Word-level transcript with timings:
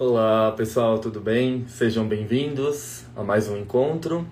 Olá 0.00 0.52
pessoal, 0.52 1.00
tudo 1.00 1.20
bem? 1.20 1.64
Sejam 1.66 2.06
bem-vindos 2.06 3.02
a 3.16 3.24
mais 3.24 3.48
um 3.48 3.56
encontro. 3.56 4.24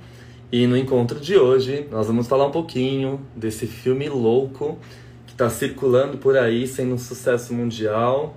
E 0.52 0.64
no 0.64 0.76
encontro 0.76 1.18
de 1.18 1.36
hoje 1.36 1.88
nós 1.90 2.06
vamos 2.06 2.28
falar 2.28 2.46
um 2.46 2.52
pouquinho 2.52 3.20
desse 3.34 3.66
filme 3.66 4.08
louco 4.08 4.78
que 5.26 5.32
está 5.32 5.50
circulando 5.50 6.18
por 6.18 6.36
aí, 6.38 6.68
sendo 6.68 6.94
um 6.94 6.98
sucesso 6.98 7.52
mundial, 7.52 8.36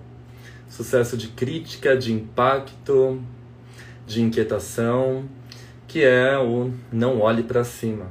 sucesso 0.67 1.15
de 1.15 1.27
crítica, 1.27 1.95
de 1.95 2.11
impacto, 2.11 3.21
de 4.07 4.23
inquietação, 4.23 5.25
que 5.87 6.03
é 6.03 6.35
o 6.35 6.71
Não 6.91 7.21
Olhe 7.21 7.43
para 7.43 7.63
Cima, 7.63 8.07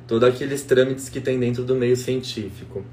Todos 0.07 0.27
aqueles 0.27 0.63
trâmites 0.63 1.07
que 1.07 1.21
tem 1.21 1.39
dentro 1.39 1.63
do 1.63 1.75
meio 1.75 1.95
científico. 1.95 2.83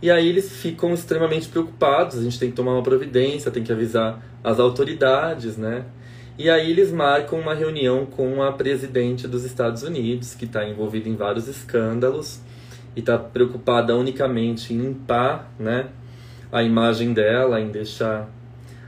E 0.00 0.10
aí 0.10 0.28
eles 0.28 0.52
ficam 0.52 0.94
extremamente 0.94 1.48
preocupados, 1.48 2.18
a 2.18 2.22
gente 2.22 2.38
tem 2.38 2.50
que 2.50 2.56
tomar 2.56 2.72
uma 2.72 2.82
providência, 2.82 3.50
tem 3.50 3.64
que 3.64 3.72
avisar 3.72 4.22
as 4.44 4.60
autoridades, 4.60 5.56
né? 5.56 5.84
E 6.38 6.48
aí 6.48 6.70
eles 6.70 6.92
marcam 6.92 7.40
uma 7.40 7.52
reunião 7.52 8.06
com 8.06 8.40
a 8.40 8.52
presidente 8.52 9.26
dos 9.26 9.44
Estados 9.44 9.82
Unidos, 9.82 10.36
que 10.36 10.44
está 10.44 10.64
envolvida 10.64 11.08
em 11.08 11.16
vários 11.16 11.48
escândalos 11.48 12.40
e 12.94 13.00
está 13.00 13.18
preocupada 13.18 13.96
unicamente 13.96 14.72
em 14.72 14.78
limpar, 14.78 15.52
né, 15.58 15.88
a 16.52 16.62
imagem 16.62 17.12
dela, 17.12 17.60
em 17.60 17.70
deixar 17.70 18.30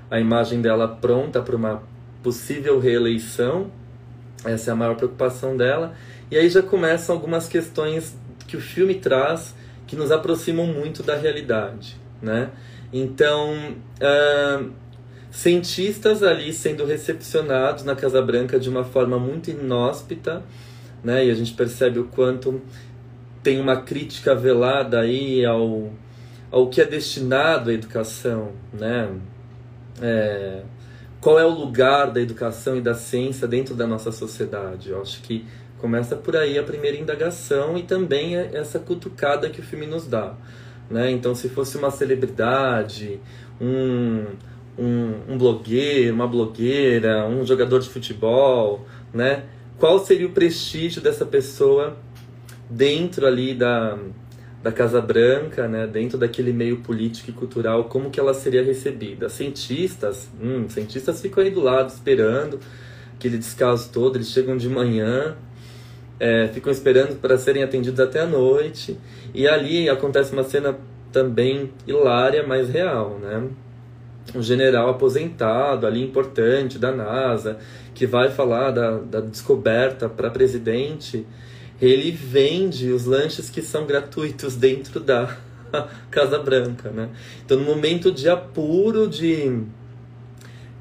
a 0.08 0.20
imagem 0.20 0.62
dela 0.62 0.86
pronta 0.86 1.42
para 1.42 1.56
uma 1.56 1.82
possível 2.22 2.78
reeleição. 2.78 3.68
Essa 4.44 4.70
é 4.70 4.72
a 4.72 4.76
maior 4.76 4.94
preocupação 4.94 5.56
dela. 5.56 5.94
E 6.30 6.36
aí 6.36 6.48
já 6.48 6.62
começam 6.62 7.14
algumas 7.14 7.48
questões 7.48 8.16
que 8.46 8.56
o 8.56 8.60
filme 8.60 8.94
traz 8.94 9.54
que 9.90 9.96
nos 9.96 10.12
aproximam 10.12 10.68
muito 10.68 11.02
da 11.02 11.16
realidade, 11.16 11.96
né? 12.22 12.50
Então, 12.92 13.74
uh, 14.00 14.70
cientistas 15.32 16.22
ali 16.22 16.52
sendo 16.52 16.84
recepcionados 16.84 17.82
na 17.82 17.96
Casa 17.96 18.22
Branca 18.22 18.60
de 18.60 18.68
uma 18.68 18.84
forma 18.84 19.18
muito 19.18 19.50
inóspita, 19.50 20.44
né? 21.02 21.26
E 21.26 21.30
a 21.32 21.34
gente 21.34 21.54
percebe 21.54 21.98
o 21.98 22.04
quanto 22.04 22.62
tem 23.42 23.60
uma 23.60 23.82
crítica 23.82 24.32
velada 24.32 25.00
aí 25.00 25.44
ao, 25.44 25.90
ao 26.52 26.68
que 26.68 26.80
é 26.80 26.84
destinado 26.84 27.70
à 27.70 27.72
educação, 27.72 28.52
né? 28.72 29.10
É, 30.00 30.62
qual 31.20 31.36
é 31.36 31.44
o 31.44 31.50
lugar 31.50 32.12
da 32.12 32.20
educação 32.20 32.76
e 32.76 32.80
da 32.80 32.94
ciência 32.94 33.48
dentro 33.48 33.74
da 33.74 33.88
nossa 33.88 34.12
sociedade? 34.12 34.90
Eu 34.90 35.02
acho 35.02 35.20
que 35.22 35.44
Começa 35.80 36.14
por 36.14 36.36
aí 36.36 36.58
a 36.58 36.62
primeira 36.62 36.98
indagação 36.98 37.78
e 37.78 37.82
também 37.82 38.36
é 38.36 38.50
essa 38.52 38.78
cutucada 38.78 39.48
que 39.48 39.60
o 39.60 39.62
filme 39.62 39.86
nos 39.86 40.06
dá. 40.06 40.34
Né? 40.90 41.10
Então, 41.10 41.34
se 41.34 41.48
fosse 41.48 41.78
uma 41.78 41.90
celebridade, 41.90 43.18
um, 43.58 44.26
um, 44.78 45.14
um 45.26 45.38
blogueiro, 45.38 46.14
uma 46.14 46.28
blogueira, 46.28 47.26
um 47.26 47.46
jogador 47.46 47.78
de 47.78 47.88
futebol, 47.88 48.86
né? 49.14 49.44
qual 49.78 49.98
seria 49.98 50.26
o 50.26 50.32
prestígio 50.32 51.00
dessa 51.00 51.24
pessoa 51.24 51.96
dentro 52.68 53.26
ali 53.26 53.54
da, 53.54 53.98
da 54.62 54.70
Casa 54.70 55.00
Branca, 55.00 55.66
né? 55.66 55.86
dentro 55.86 56.18
daquele 56.18 56.52
meio 56.52 56.80
político 56.82 57.30
e 57.30 57.32
cultural, 57.32 57.84
como 57.84 58.10
que 58.10 58.20
ela 58.20 58.34
seria 58.34 58.62
recebida? 58.62 59.30
Cientistas, 59.30 60.28
hum, 60.38 60.68
cientistas 60.68 61.22
ficam 61.22 61.42
aí 61.42 61.50
do 61.50 61.62
lado 61.62 61.88
esperando 61.88 62.60
aquele 63.20 63.36
descaso 63.36 63.90
todo, 63.92 64.16
eles 64.16 64.30
chegam 64.30 64.56
de 64.56 64.66
manhã, 64.66 65.36
é, 66.20 66.48
ficam 66.48 66.70
esperando 66.70 67.18
para 67.18 67.38
serem 67.38 67.62
atendidos 67.62 67.98
até 67.98 68.20
a 68.20 68.26
noite. 68.26 68.98
E 69.32 69.48
ali 69.48 69.88
acontece 69.88 70.32
uma 70.34 70.44
cena 70.44 70.78
também 71.10 71.72
hilária, 71.86 72.46
mas 72.46 72.68
real, 72.68 73.18
né? 73.18 73.48
Um 74.34 74.42
general 74.42 74.90
aposentado 74.90 75.86
ali, 75.86 76.04
importante, 76.04 76.78
da 76.78 76.92
NASA, 76.92 77.58
que 77.94 78.06
vai 78.06 78.30
falar 78.30 78.70
da, 78.70 78.98
da 78.98 79.20
descoberta 79.20 80.08
para 80.08 80.30
presidente, 80.30 81.26
ele 81.80 82.10
vende 82.10 82.92
os 82.92 83.06
lanches 83.06 83.48
que 83.48 83.62
são 83.62 83.86
gratuitos 83.86 84.54
dentro 84.54 85.00
da 85.00 85.36
Casa 86.10 86.38
Branca, 86.38 86.90
né? 86.90 87.08
Então, 87.44 87.58
no 87.58 87.64
momento 87.64 88.12
de 88.12 88.28
apuro, 88.28 89.08
de, 89.08 89.62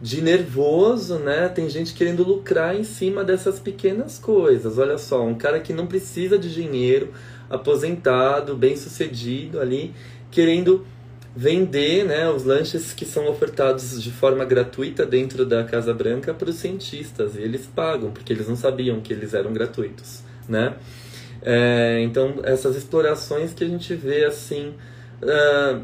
de 0.02 0.22
nervoso, 0.22 1.20
né? 1.20 1.50
Tem 1.50 1.70
gente 1.70 1.94
querendo 1.94 2.24
lucrar 2.24 2.76
em 2.76 2.84
cima 2.84 3.24
dessas 3.24 3.60
pequenas 3.60 4.18
coisas. 4.18 4.78
Olha 4.78 4.98
só, 4.98 5.26
um 5.26 5.36
cara 5.36 5.60
que 5.60 5.74
não 5.74 5.88
precisa 5.88 6.38
de 6.38 6.54
dinheiro, 6.54 7.14
aposentado, 7.50 8.56
bem 8.56 8.76
sucedido 8.78 9.60
ali, 9.60 9.94
querendo 10.32 10.86
vender 11.36 12.06
né, 12.06 12.30
os 12.30 12.44
lanches 12.44 12.92
que 12.94 13.06
são 13.06 13.28
ofertados 13.30 14.02
de 14.02 14.12
forma 14.12 14.44
gratuita 14.44 15.06
dentro 15.06 15.46
da 15.46 15.64
Casa 15.64 15.94
Branca 15.94 16.34
para 16.34 16.50
os 16.50 16.56
cientistas. 16.56 17.36
E 17.36 17.40
eles 17.40 17.68
pagam, 17.68 18.12
porque 18.12 18.34
eles 18.34 18.48
não 18.48 18.56
sabiam 18.56 19.00
que 19.02 19.14
eles 19.14 19.34
eram 19.34 19.54
gratuitos 19.54 20.30
né? 20.50 20.74
É, 21.42 22.02
então, 22.02 22.40
essas 22.44 22.76
explorações 22.76 23.54
que 23.54 23.64
a 23.64 23.68
gente 23.68 23.94
vê, 23.94 24.26
assim, 24.26 24.74
uh, 25.22 25.82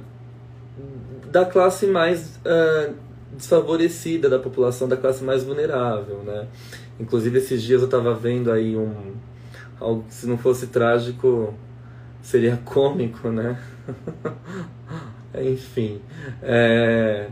da 1.31 1.45
classe 1.45 1.85
mais 1.85 2.38
uh, 2.38 2.94
desfavorecida 3.35 4.29
da 4.29 4.39
população, 4.39 4.87
da 4.87 4.97
classe 4.97 5.23
mais 5.23 5.43
vulnerável, 5.43 6.23
né? 6.23 6.47
Inclusive, 6.99 7.37
esses 7.37 7.61
dias 7.61 7.81
eu 7.81 7.85
estava 7.85 8.13
vendo 8.13 8.51
aí 8.51 8.75
um... 8.75 9.13
Algo 9.79 10.03
que, 10.03 10.13
se 10.13 10.25
não 10.25 10.37
fosse 10.37 10.67
trágico, 10.67 11.53
seria 12.21 12.57
cômico, 12.65 13.29
né? 13.29 13.59
Enfim, 15.37 15.99
é 16.41 17.27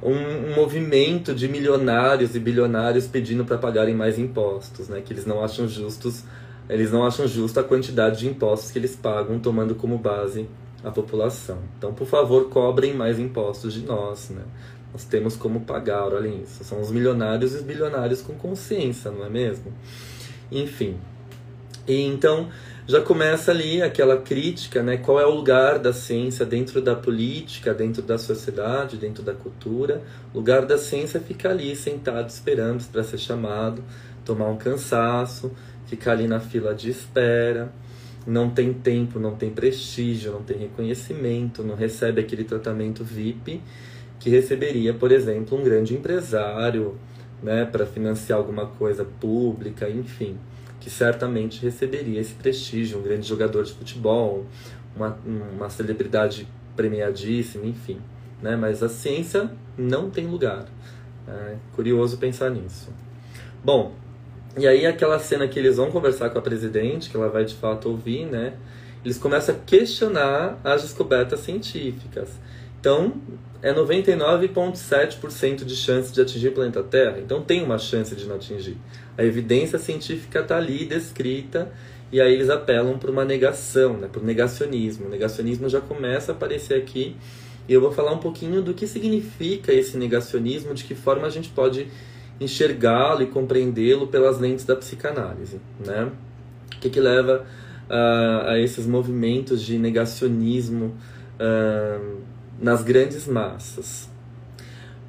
um, 0.00 0.12
um, 0.12 0.54
movimento 0.54 1.34
de 1.34 1.48
milionários 1.48 2.36
e 2.36 2.38
bilionários 2.38 3.06
pedindo 3.08 3.44
para 3.44 3.58
pagarem 3.58 3.94
mais 3.94 4.18
impostos, 4.18 4.88
né? 4.88 5.02
Que 5.04 5.12
eles 5.12 5.26
não 5.26 5.42
acham 5.42 5.66
justos 5.66 6.24
eles 6.68 6.90
não 6.90 7.04
acham 7.04 7.26
justa 7.26 7.60
a 7.60 7.64
quantidade 7.64 8.20
de 8.20 8.28
impostos 8.28 8.70
que 8.70 8.78
eles 8.78 8.96
pagam, 8.96 9.38
tomando 9.38 9.74
como 9.74 9.98
base 9.98 10.48
a 10.82 10.90
população. 10.90 11.58
Então, 11.76 11.92
por 11.92 12.06
favor, 12.06 12.48
cobrem 12.48 12.94
mais 12.94 13.18
impostos 13.18 13.74
de 13.74 13.84
nós, 13.84 14.30
né? 14.30 14.42
Nós 14.94 15.04
temos 15.04 15.34
como 15.34 15.62
pagar, 15.62 16.14
olhem 16.14 16.42
isso. 16.44 16.62
São 16.62 16.80
os 16.80 16.92
milionários 16.92 17.52
e 17.52 17.56
os 17.56 17.62
bilionários 17.62 18.22
com 18.22 18.32
consciência, 18.34 19.10
não 19.10 19.26
é 19.26 19.28
mesmo? 19.28 19.72
Enfim. 20.52 20.96
E 21.86 22.00
então 22.00 22.48
já 22.86 23.00
começa 23.00 23.50
ali 23.50 23.82
aquela 23.82 24.18
crítica, 24.18 24.84
né? 24.84 24.96
Qual 24.96 25.18
é 25.18 25.26
o 25.26 25.34
lugar 25.34 25.80
da 25.80 25.92
ciência 25.92 26.46
dentro 26.46 26.80
da 26.80 26.94
política, 26.94 27.74
dentro 27.74 28.02
da 28.02 28.16
sociedade, 28.16 28.96
dentro 28.96 29.24
da 29.24 29.34
cultura? 29.34 30.00
O 30.32 30.38
lugar 30.38 30.64
da 30.64 30.78
ciência 30.78 31.18
fica 31.18 31.50
ali 31.50 31.74
sentado 31.74 32.28
esperando 32.28 32.84
para 32.92 33.02
ser 33.02 33.18
chamado, 33.18 33.82
tomar 34.24 34.48
um 34.48 34.56
cansaço, 34.56 35.50
fica 35.86 36.12
ali 36.12 36.28
na 36.28 36.38
fila 36.38 36.72
de 36.72 36.88
espera, 36.88 37.72
não 38.24 38.48
tem 38.48 38.72
tempo, 38.72 39.18
não 39.18 39.34
tem 39.34 39.50
prestígio, 39.50 40.30
não 40.30 40.42
tem 40.42 40.56
reconhecimento, 40.56 41.64
não 41.64 41.74
recebe 41.74 42.20
aquele 42.20 42.44
tratamento 42.44 43.02
VIP 43.02 43.60
que 44.24 44.30
receberia, 44.30 44.94
por 44.94 45.12
exemplo, 45.12 45.58
um 45.58 45.62
grande 45.62 45.92
empresário, 45.92 46.96
né, 47.42 47.66
para 47.66 47.84
financiar 47.84 48.38
alguma 48.38 48.64
coisa 48.64 49.04
pública, 49.04 49.86
enfim, 49.86 50.38
que 50.80 50.88
certamente 50.88 51.62
receberia 51.62 52.18
esse 52.18 52.32
prestígio, 52.32 53.00
um 53.00 53.02
grande 53.02 53.28
jogador 53.28 53.62
de 53.64 53.74
futebol, 53.74 54.46
uma, 54.96 55.18
uma 55.26 55.68
celebridade 55.68 56.48
premiadíssima, 56.74 57.66
enfim, 57.66 57.98
né, 58.40 58.56
mas 58.56 58.82
a 58.82 58.88
ciência 58.88 59.50
não 59.76 60.08
tem 60.08 60.26
lugar. 60.26 60.64
É 61.28 61.56
curioso 61.76 62.16
pensar 62.16 62.48
nisso. 62.48 62.88
Bom, 63.62 63.92
e 64.56 64.66
aí 64.66 64.86
aquela 64.86 65.18
cena 65.18 65.46
que 65.46 65.58
eles 65.58 65.76
vão 65.76 65.90
conversar 65.90 66.30
com 66.30 66.38
a 66.38 66.42
presidente, 66.42 67.10
que 67.10 67.16
ela 67.16 67.28
vai 67.28 67.44
de 67.44 67.54
fato 67.54 67.90
ouvir, 67.90 68.24
né? 68.24 68.54
Eles 69.04 69.18
começam 69.18 69.54
a 69.54 69.58
questionar 69.58 70.58
as 70.64 70.80
descobertas 70.80 71.40
científicas. 71.40 72.30
Então, 72.80 73.14
é 73.64 73.72
99,7% 73.72 75.64
de 75.64 75.74
chance 75.74 76.12
de 76.12 76.20
atingir 76.20 76.48
o 76.48 76.52
planeta 76.52 76.82
Terra. 76.82 77.18
Então, 77.18 77.40
tem 77.42 77.62
uma 77.62 77.78
chance 77.78 78.14
de 78.14 78.26
não 78.26 78.36
atingir. 78.36 78.76
A 79.16 79.24
evidência 79.24 79.78
científica 79.78 80.40
está 80.40 80.58
ali 80.58 80.84
descrita 80.84 81.72
e 82.12 82.20
aí 82.20 82.34
eles 82.34 82.50
apelam 82.50 82.98
para 82.98 83.10
uma 83.10 83.24
negação, 83.24 83.94
né, 83.94 84.06
para 84.06 84.20
o 84.20 84.24
negacionismo. 84.24 85.06
O 85.06 85.08
negacionismo 85.08 85.66
já 85.66 85.80
começa 85.80 86.32
a 86.32 86.34
aparecer 86.34 86.74
aqui 86.74 87.16
e 87.66 87.72
eu 87.72 87.80
vou 87.80 87.90
falar 87.90 88.12
um 88.12 88.18
pouquinho 88.18 88.60
do 88.60 88.74
que 88.74 88.86
significa 88.86 89.72
esse 89.72 89.96
negacionismo, 89.96 90.74
de 90.74 90.84
que 90.84 90.94
forma 90.94 91.26
a 91.26 91.30
gente 91.30 91.48
pode 91.48 91.88
enxergá-lo 92.38 93.22
e 93.22 93.26
compreendê-lo 93.28 94.08
pelas 94.08 94.38
lentes 94.38 94.66
da 94.66 94.76
psicanálise, 94.76 95.58
né? 95.82 96.10
O 96.76 96.80
que, 96.80 96.90
que 96.90 97.00
leva 97.00 97.46
uh, 97.88 98.48
a 98.50 98.58
esses 98.58 98.86
movimentos 98.86 99.62
de 99.62 99.78
negacionismo 99.78 100.94
uh, 101.40 102.33
nas 102.60 102.82
grandes 102.82 103.26
massas? 103.26 104.08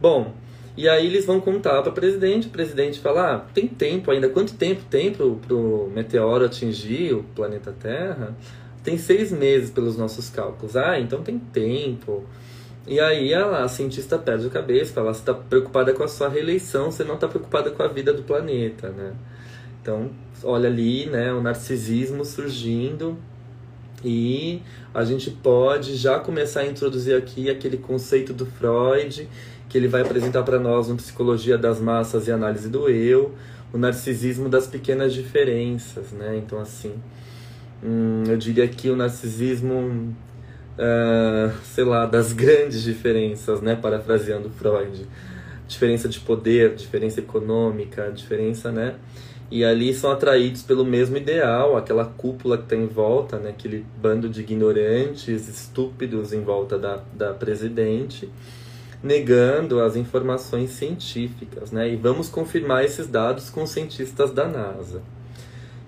Bom, 0.02 0.34
e 0.78 0.90
aí 0.90 1.06
eles 1.06 1.26
vão 1.26 1.40
contar 1.40 1.82
para 1.82 1.92
o 1.92 1.94
presidente, 1.94 2.48
o 2.48 2.52
presidente 2.52 3.00
fala, 3.00 3.36
ah, 3.36 3.40
tem 3.54 3.68
tempo 3.68 4.12
ainda, 4.12 4.28
quanto 4.28 4.56
tempo 4.56 4.82
tem 4.90 5.12
para 5.12 5.26
o 5.26 5.92
meteoro 5.94 6.46
atingir 6.46 7.14
o 7.14 7.24
planeta 7.24 7.74
Terra? 7.80 8.36
Tem 8.84 8.98
seis 8.98 9.32
meses 9.32 9.72
pelos 9.72 9.98
nossos 9.98 10.30
cálculos. 10.30 10.76
Ah, 10.76 11.00
então 11.00 11.24
tem 11.24 11.40
tempo. 11.40 12.24
E 12.86 13.00
aí 13.00 13.34
a, 13.34 13.68
cientista 13.68 14.18
perde 14.18 14.46
a 14.46 14.50
cabeça, 14.50 14.94
fala, 14.94 15.14
você 15.14 15.22
está 15.22 15.34
preocupada 15.34 15.92
com 15.94 16.04
a 16.04 16.08
sua 16.08 16.30
reeleição, 16.30 16.92
você 16.92 17.04
não 17.04 17.16
está 17.16 17.28
preocupada 17.28 17.72
com 17.72 17.82
a 17.82 17.88
vida 17.88 18.14
do 18.14 18.22
planeta, 18.22 18.90
né? 18.90 19.14
Então, 19.82 20.12
olha 20.44 20.70
ali, 20.70 21.08
né, 21.08 21.34
o 21.34 21.42
narcisismo 21.42 22.24
surgindo 22.24 23.18
e 24.06 24.62
a 24.94 25.04
gente 25.04 25.32
pode 25.32 25.96
já 25.96 26.20
começar 26.20 26.62
a 26.62 26.66
introduzir 26.68 27.18
aqui 27.18 27.50
aquele 27.50 27.78
conceito 27.78 28.32
do 28.32 28.46
Freud, 28.46 29.28
que 29.68 29.78
ele 29.78 29.88
vai 29.88 30.02
apresentar 30.02 30.44
para 30.44 30.60
nós 30.60 30.88
no 30.88 30.96
Psicologia 30.96 31.58
das 31.58 31.82
Massas 31.82 32.28
e 32.28 32.32
Análise 32.32 32.70
do 32.70 32.88
Eu, 32.88 33.34
o 33.74 33.78
narcisismo 33.78 34.48
das 34.48 34.68
pequenas 34.68 35.14
diferenças, 35.14 36.12
né? 36.12 36.38
Então, 36.38 36.60
assim, 36.60 36.94
hum, 37.84 38.24
eu 38.28 38.38
diria 38.38 38.68
que 38.68 38.90
o 38.90 38.96
narcisismo 38.96 40.16
uh, 40.76 41.52
sei 41.64 41.84
lá, 41.84 42.06
das 42.06 42.34
grandes 42.34 42.82
diferenças, 42.84 43.62
né? 43.62 43.76
Parafraseando 43.76 44.50
Freud. 44.50 45.08
Diferença 45.68 46.08
de 46.08 46.20
poder, 46.20 46.76
diferença 46.76 47.20
econômica, 47.20 48.12
diferença, 48.12 48.72
né? 48.72 48.96
E 49.50 49.64
ali 49.64 49.94
são 49.94 50.12
atraídos 50.12 50.64
pelo 50.64 50.84
mesmo 50.84 51.18
ideal, 51.18 51.78
aquela 51.78 52.06
cúpula 52.06 52.58
que 52.58 52.64
está 52.64 52.76
em 52.76 52.88
volta, 52.88 53.38
né? 53.38 53.52
aquele 53.52 53.86
bando 54.02 54.28
de 54.28 54.42
ignorantes, 54.42 55.48
estúpidos 55.48 56.34
em 56.34 56.42
volta 56.42 56.80
da, 56.80 57.02
da 57.14 57.34
presidente, 57.34 58.30
negando 59.04 59.82
as 59.82 59.96
informações 59.96 60.72
científicas. 60.72 61.72
Né? 61.72 61.94
E 61.94 61.96
vamos 61.96 62.28
confirmar 62.28 62.84
esses 62.84 63.08
dados 63.08 63.50
com 63.50 63.68
cientistas 63.68 64.32
da 64.32 64.48
NASA. 64.48 65.02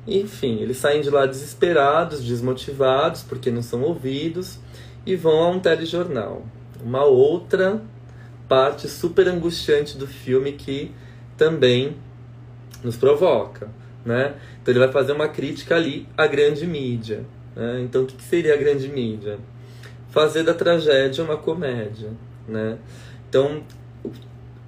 Enfim, 0.08 0.62
eles 0.62 0.78
saem 0.78 1.02
de 1.02 1.10
lá 1.10 1.26
desesperados, 1.26 2.24
desmotivados, 2.24 3.24
porque 3.24 3.52
não 3.52 3.62
são 3.62 3.82
ouvidos, 3.82 4.60
e 5.06 5.16
vão 5.16 5.44
a 5.44 5.50
um 5.50 5.60
telejornal. 5.60 6.46
Uma 6.84 7.04
outra 7.04 7.82
parte 8.48 8.88
super 8.88 9.28
angustiante 9.28 9.98
do 9.98 10.08
filme 10.08 10.54
que 10.54 10.92
também 11.36 11.96
nos 12.88 12.96
provoca, 12.96 13.70
né? 14.06 14.36
Então 14.62 14.72
ele 14.72 14.80
vai 14.80 14.92
fazer 14.92 15.12
uma 15.12 15.28
crítica 15.28 15.76
ali 15.76 16.08
à 16.18 16.26
grande 16.26 16.66
mídia. 16.66 17.26
Né? 17.56 17.82
Então 17.82 18.04
o 18.04 18.06
que 18.06 18.24
seria 18.24 18.54
a 18.54 18.58
grande 18.58 18.88
mídia? 18.88 19.38
Fazer 20.10 20.44
da 20.44 20.54
tragédia 20.54 21.24
uma 21.24 21.38
comédia, 21.38 22.10
né? 22.48 22.78
Então 23.30 23.62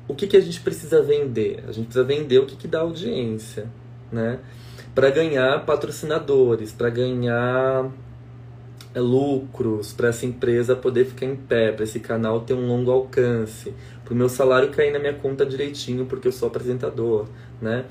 o 0.07 0.13
que, 0.13 0.27
que 0.27 0.35
a 0.35 0.41
gente 0.41 0.59
precisa 0.59 1.01
vender? 1.01 1.63
A 1.67 1.71
gente 1.71 1.85
precisa 1.85 2.03
vender 2.03 2.39
o 2.39 2.45
que, 2.45 2.55
que 2.55 2.67
dá 2.67 2.81
audiência, 2.81 3.67
né? 4.11 4.39
Para 4.93 5.09
ganhar 5.09 5.65
patrocinadores, 5.65 6.73
para 6.73 6.89
ganhar 6.89 7.89
é, 8.93 8.99
lucros 8.99 9.93
para 9.93 10.09
essa 10.09 10.25
empresa 10.25 10.75
poder 10.75 11.05
ficar 11.05 11.27
em 11.27 11.35
pé, 11.35 11.71
para 11.71 11.83
esse 11.83 11.99
canal 11.99 12.41
ter 12.41 12.55
um 12.55 12.67
longo 12.67 12.89
alcance, 12.89 13.71
para 14.03 14.13
o 14.13 14.17
meu 14.17 14.27
salário 14.27 14.71
cair 14.71 14.91
na 14.91 14.97
minha 14.97 15.13
conta 15.13 15.45
direitinho 15.45 16.07
porque 16.07 16.27
eu 16.27 16.31
sou 16.31 16.47
apresentador, 16.47 17.27
né? 17.61 17.85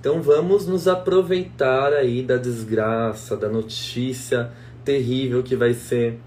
Então 0.00 0.20
vamos 0.20 0.66
nos 0.66 0.88
aproveitar 0.88 1.92
aí 1.92 2.22
da 2.22 2.36
desgraça, 2.36 3.36
da 3.36 3.48
notícia 3.48 4.50
terrível 4.84 5.42
que 5.42 5.54
vai 5.54 5.74
ser 5.74 6.18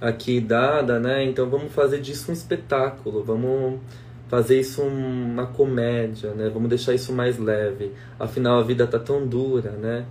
aqui 0.00 0.40
dada, 0.40 1.00
né? 1.00 1.24
Então 1.24 1.48
vamos 1.48 1.72
fazer 1.72 2.00
disso 2.00 2.30
um 2.30 2.34
espetáculo, 2.34 3.24
vamos 3.24 3.80
fazer 4.28 4.60
isso 4.60 4.82
uma 4.82 5.46
comédia, 5.46 6.34
né? 6.34 6.50
Vamos 6.52 6.68
deixar 6.68 6.94
isso 6.94 7.12
mais 7.12 7.38
leve. 7.38 7.92
Afinal 8.18 8.58
a 8.58 8.62
vida 8.62 8.86
tá 8.86 8.98
tão 8.98 9.26
dura, 9.26 9.70
né? 9.70 10.04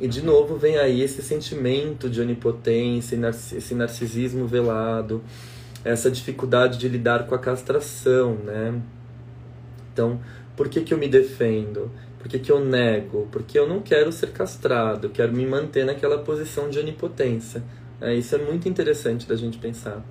E 0.00 0.08
de 0.08 0.22
novo 0.22 0.56
vem 0.56 0.76
aí 0.78 1.02
esse 1.02 1.22
sentimento 1.22 2.08
de 2.08 2.20
onipotência, 2.20 3.18
esse 3.56 3.74
narcisismo 3.74 4.46
velado, 4.46 5.22
essa 5.84 6.10
dificuldade 6.10 6.78
de 6.78 6.88
lidar 6.88 7.26
com 7.26 7.34
a 7.34 7.38
castração, 7.38 8.34
né? 8.34 8.80
Então, 9.92 10.20
Por 10.60 10.68
que, 10.68 10.82
que 10.82 10.92
eu 10.92 10.98
me 10.98 11.08
defendo? 11.08 11.90
Por 12.18 12.28
que, 12.28 12.38
que 12.38 12.52
eu 12.52 12.62
nego? 12.62 13.26
Porque 13.32 13.58
eu 13.58 13.66
não 13.66 13.80
quero 13.80 14.12
ser 14.12 14.30
castrado, 14.30 15.06
eu 15.06 15.10
quero 15.10 15.32
me 15.32 15.46
manter 15.46 15.86
naquela 15.86 16.18
posição 16.18 16.68
de 16.68 16.78
onipotência. 16.78 17.62
É, 17.98 18.14
isso 18.14 18.34
é 18.34 18.38
muito 18.38 18.68
interessante 18.68 19.26
da 19.26 19.34
gente 19.36 19.56
pensar. 19.56 20.04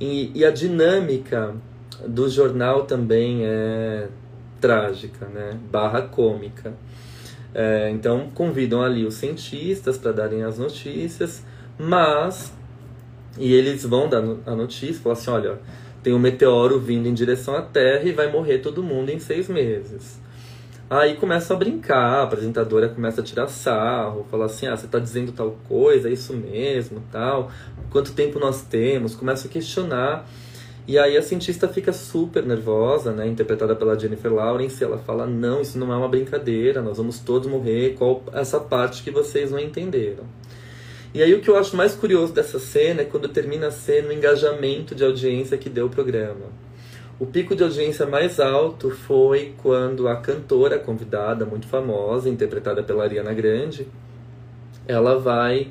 E, 0.00 0.30
e 0.32 0.44
a 0.44 0.52
dinâmica 0.52 1.56
do 2.06 2.28
jornal 2.28 2.84
também 2.84 3.44
é 3.44 4.06
trágica, 4.60 5.26
né? 5.26 5.58
barra 5.72 6.02
cômica. 6.02 6.72
É, 7.52 7.90
então 7.90 8.30
convidam 8.32 8.82
ali 8.82 9.04
os 9.04 9.14
cientistas 9.14 9.98
para 9.98 10.12
darem 10.12 10.44
as 10.44 10.56
notícias, 10.56 11.44
mas 11.76 12.52
e 13.36 13.52
eles 13.52 13.84
vão 13.84 14.08
dar 14.08 14.22
a 14.46 14.54
notícia, 14.54 15.02
falar 15.02 15.14
assim, 15.14 15.30
olha, 15.32 15.58
tem 16.02 16.12
um 16.12 16.18
meteoro 16.18 16.78
vindo 16.78 17.06
em 17.06 17.14
direção 17.14 17.54
à 17.54 17.62
Terra 17.62 18.04
e 18.04 18.12
vai 18.12 18.30
morrer 18.30 18.58
todo 18.58 18.82
mundo 18.82 19.10
em 19.10 19.18
seis 19.18 19.48
meses. 19.48 20.18
Aí 20.88 21.14
começa 21.14 21.54
a 21.54 21.56
brincar, 21.56 22.20
a 22.20 22.22
apresentadora 22.24 22.88
começa 22.88 23.20
a 23.20 23.24
tirar 23.24 23.46
sarro, 23.46 24.26
falar 24.30 24.46
assim, 24.46 24.66
ah, 24.66 24.76
você 24.76 24.86
está 24.86 24.98
dizendo 24.98 25.30
tal 25.30 25.56
coisa, 25.68 26.08
é 26.08 26.12
isso 26.12 26.34
mesmo, 26.34 27.00
tal, 27.12 27.50
quanto 27.90 28.12
tempo 28.12 28.40
nós 28.40 28.62
temos, 28.62 29.14
começa 29.14 29.46
a 29.46 29.50
questionar 29.50 30.26
e 30.90 30.98
aí 30.98 31.16
a 31.16 31.22
cientista 31.22 31.68
fica 31.68 31.92
super 31.92 32.44
nervosa, 32.44 33.12
né, 33.12 33.28
interpretada 33.28 33.76
pela 33.76 33.96
Jennifer 33.96 34.34
Lawrence, 34.34 34.82
ela 34.82 34.98
fala: 34.98 35.24
"Não, 35.24 35.60
isso 35.60 35.78
não 35.78 35.92
é 35.92 35.96
uma 35.96 36.08
brincadeira, 36.08 36.82
nós 36.82 36.96
vamos 36.96 37.20
todos 37.20 37.48
morrer, 37.48 37.94
qual 37.96 38.24
essa 38.32 38.58
parte 38.58 39.04
que 39.04 39.10
vocês 39.12 39.52
não 39.52 39.60
entenderam?". 39.60 40.24
E 41.12 41.22
aí 41.22 41.34
o 41.34 41.40
que 41.40 41.50
eu 41.50 41.56
acho 41.56 41.76
mais 41.76 41.94
curioso 41.94 42.32
dessa 42.32 42.58
cena 42.58 43.02
é 43.02 43.04
quando 43.04 43.28
termina 43.28 43.66
a 43.66 43.70
cena 43.70 44.08
o 44.08 44.12
engajamento 44.12 44.94
de 44.94 45.04
audiência 45.04 45.58
que 45.58 45.68
deu 45.68 45.86
o 45.86 45.90
programa. 45.90 46.46
O 47.18 47.26
pico 47.26 47.54
de 47.54 47.62
audiência 47.62 48.06
mais 48.06 48.40
alto 48.40 48.90
foi 48.90 49.54
quando 49.58 50.08
a 50.08 50.16
cantora 50.16 50.78
convidada, 50.78 51.44
muito 51.44 51.66
famosa, 51.66 52.28
interpretada 52.28 52.82
pela 52.82 53.02
Ariana 53.02 53.34
Grande, 53.34 53.86
ela 54.88 55.18
vai 55.18 55.68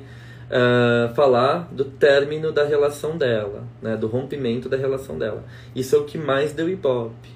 uh, 0.50 1.14
falar 1.14 1.68
do 1.72 1.84
término 1.84 2.52
da 2.52 2.64
relação 2.64 3.16
dela, 3.16 3.64
né, 3.82 3.96
do 3.96 4.06
rompimento 4.06 4.68
da 4.68 4.76
relação 4.76 5.18
dela. 5.18 5.44
Isso 5.74 5.96
é 5.96 5.98
o 5.98 6.04
que 6.04 6.18
mais 6.18 6.52
deu 6.52 6.68
ibope, 6.68 7.30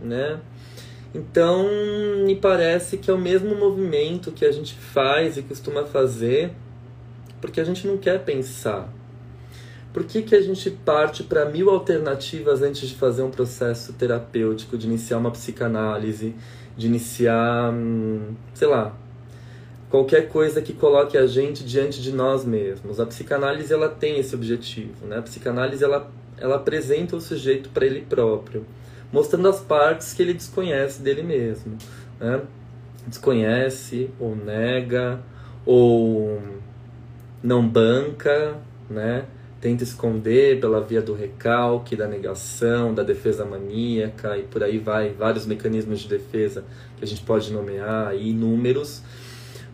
né? 0.00 0.38
Então, 1.14 1.66
me 2.24 2.36
parece 2.36 2.98
que 2.98 3.10
é 3.10 3.14
o 3.14 3.18
mesmo 3.18 3.56
movimento 3.56 4.30
que 4.30 4.44
a 4.44 4.52
gente 4.52 4.74
faz 4.74 5.38
e 5.38 5.42
costuma 5.42 5.84
fazer, 5.84 6.52
porque 7.46 7.60
a 7.60 7.64
gente 7.64 7.86
não 7.86 7.96
quer 7.96 8.24
pensar. 8.24 8.92
Por 9.92 10.02
que, 10.02 10.20
que 10.20 10.34
a 10.34 10.42
gente 10.42 10.68
parte 10.68 11.22
para 11.22 11.44
mil 11.44 11.70
alternativas 11.70 12.60
antes 12.60 12.88
de 12.88 12.96
fazer 12.96 13.22
um 13.22 13.30
processo 13.30 13.92
terapêutico, 13.92 14.76
de 14.76 14.86
iniciar 14.88 15.18
uma 15.18 15.30
psicanálise, 15.30 16.34
de 16.76 16.86
iniciar, 16.88 17.72
hum, 17.72 18.34
sei 18.52 18.66
lá, 18.66 18.94
qualquer 19.88 20.28
coisa 20.28 20.60
que 20.60 20.72
coloque 20.72 21.16
a 21.16 21.24
gente 21.26 21.64
diante 21.64 22.02
de 22.02 22.12
nós 22.12 22.44
mesmos. 22.44 22.98
A 22.98 23.06
psicanálise 23.06 23.72
ela 23.72 23.88
tem 23.88 24.18
esse 24.18 24.34
objetivo, 24.34 25.06
né? 25.06 25.18
A 25.18 25.22
psicanálise 25.22 25.84
ela 25.84 26.10
ela 26.38 26.56
apresenta 26.56 27.16
o 27.16 27.20
sujeito 27.20 27.70
para 27.70 27.86
ele 27.86 28.02
próprio, 28.02 28.66
mostrando 29.10 29.48
as 29.48 29.60
partes 29.60 30.12
que 30.12 30.20
ele 30.20 30.34
desconhece 30.34 31.00
dele 31.00 31.22
mesmo, 31.22 31.78
né? 32.20 32.42
Desconhece 33.06 34.10
ou 34.18 34.34
nega 34.34 35.22
ou 35.64 36.38
não 37.46 37.66
banca, 37.66 38.58
né? 38.90 39.24
Tenta 39.60 39.84
esconder 39.84 40.60
pela 40.60 40.80
via 40.80 41.00
do 41.00 41.14
recalque, 41.14 41.96
da 41.96 42.06
negação, 42.06 42.92
da 42.92 43.02
defesa 43.02 43.44
maníaca 43.44 44.36
e 44.36 44.42
por 44.42 44.62
aí 44.62 44.78
vai, 44.78 45.10
vários 45.10 45.46
mecanismos 45.46 46.00
de 46.00 46.08
defesa 46.08 46.64
que 46.98 47.04
a 47.04 47.06
gente 47.06 47.22
pode 47.22 47.52
nomear 47.52 48.08
aí, 48.08 48.32
números 48.32 49.02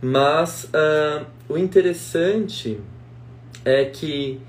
mas 0.03 0.65
uh, 0.65 1.25
o 1.49 1.57
interessante 1.57 2.81
é 3.65 3.85
que 3.85 4.41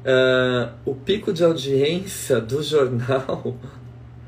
uh, 0.00 0.72
o 0.84 0.96
pico 0.96 1.32
de 1.32 1.44
audiência 1.44 2.40
do 2.42 2.60
jornal 2.60 3.56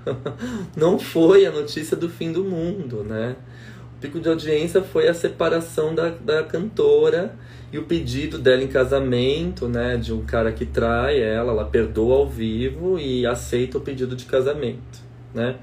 não 0.77 0.97
foi 0.97 1.45
a 1.47 1.51
notícia 1.51 1.97
do 1.97 2.09
fim 2.09 2.31
do 2.31 2.45
mundo, 2.45 3.03
né? 3.03 3.35
Pico 4.01 4.21
de 4.21 4.29
audiência 4.29 4.81
foi 4.83 5.09
a 5.09 5.15
separação 5.15 5.95
da, 5.95 6.11
da 6.11 6.45
cantora 6.45 7.35
e 7.73 7.79
o 7.79 7.85
pedido 7.85 8.39
dela 8.39 8.63
em 8.63 8.69
casamento, 8.69 9.69
né? 9.69 9.97
De 9.97 10.13
um 10.13 10.25
cara 10.25 10.53
que 10.53 10.65
trai 10.65 11.21
ela, 11.21 11.53
ela 11.53 11.65
perdoa 11.65 12.19
ao 12.19 12.29
vivo 12.29 12.99
e 12.99 13.27
aceita 13.27 13.79
o 13.79 13.81
pedido 13.81 14.15
de 14.15 14.25
casamento, 14.25 15.01
né? 15.35 15.57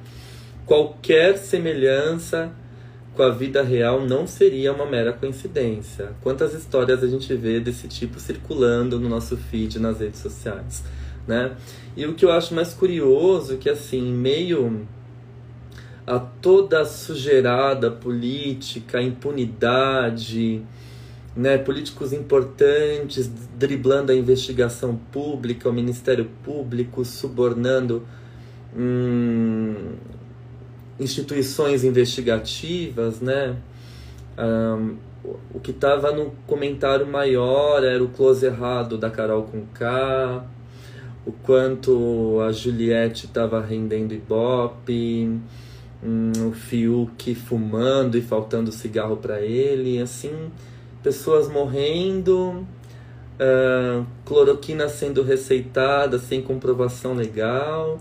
Qualquer 0.66 1.38
semelhança 1.38 2.52
com 3.16 3.24
a 3.24 3.30
vida 3.30 3.64
real 3.64 4.06
não 4.06 4.28
seria 4.28 4.74
uma 4.74 4.86
mera 4.86 5.14
coincidência. 5.14 6.12
Quantas 6.22 6.54
histórias 6.54 7.02
a 7.02 7.08
gente 7.08 7.34
vê 7.34 7.62
desse 7.62 7.88
tipo 7.88 8.20
circulando 8.20 9.00
no 9.00 9.08
nosso 9.08 9.38
feed 9.38 9.80
nas 9.80 10.02
redes 10.02 10.20
sociais, 10.20 10.84
né? 11.26 11.56
E 11.96 12.06
o 12.06 12.14
que 12.14 12.26
eu 12.26 12.32
acho 12.32 12.54
mais 12.54 12.74
curioso 12.74 13.54
é 13.54 13.58
que 13.58 13.70
assim, 13.70 14.02
meio 14.12 14.86
a 16.06 16.20
toda 16.20 16.82
a 16.82 16.86
sujeirada 16.86 17.90
política, 17.90 19.02
impunidade, 19.02 20.62
né, 21.36 21.58
políticos 21.58 22.14
importantes 22.14 23.30
driblando 23.58 24.12
a 24.12 24.16
investigação 24.16 24.96
pública, 25.12 25.70
o 25.70 25.74
Ministério 25.74 26.30
Público 26.44 27.04
subornando 27.04 28.06
hum, 28.76 29.94
instituições 31.00 31.84
investigativas, 31.84 33.20
né? 33.20 33.58
Um, 34.38 34.98
o 35.54 35.60
que 35.60 35.72
estava 35.72 36.12
no 36.12 36.32
comentário 36.46 37.08
maior 37.08 37.84
era 37.84 38.04
o 38.04 38.10
close 38.10 38.46
errado 38.46 38.98
da 38.98 39.10
Carol 39.10 39.44
com 39.44 39.66
o 41.26 41.32
quanto 41.32 42.40
a 42.42 42.52
Juliette 42.52 43.26
estava 43.26 43.60
rendendo 43.60 44.14
ibope, 44.14 45.40
um, 46.06 46.50
o 46.50 46.52
Fiuk 46.52 47.34
fumando 47.36 48.18
e 48.18 48.22
faltando 48.22 48.72
cigarro 48.72 49.18
para 49.18 49.42
ele, 49.42 50.02
assim, 50.02 50.52
pessoas 51.02 51.50
morrendo, 51.50 52.66
uh, 53.40 54.06
cloroquina 54.24 54.88
sendo 54.88 55.24
receitada 55.24 56.20
sem 56.20 56.42
comprovação 56.42 57.14
legal 57.14 58.00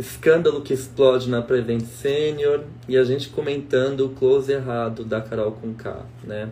escândalo 0.00 0.62
que 0.62 0.72
explode 0.72 1.28
na 1.28 1.42
Prevent 1.42 1.84
Senior 1.84 2.64
e 2.88 2.96
a 2.96 3.04
gente 3.04 3.28
comentando 3.28 4.06
o 4.06 4.08
close 4.08 4.50
errado 4.50 5.04
da 5.04 5.20
Carol 5.20 5.52
com 5.52 5.74
K, 5.74 6.06
né? 6.24 6.50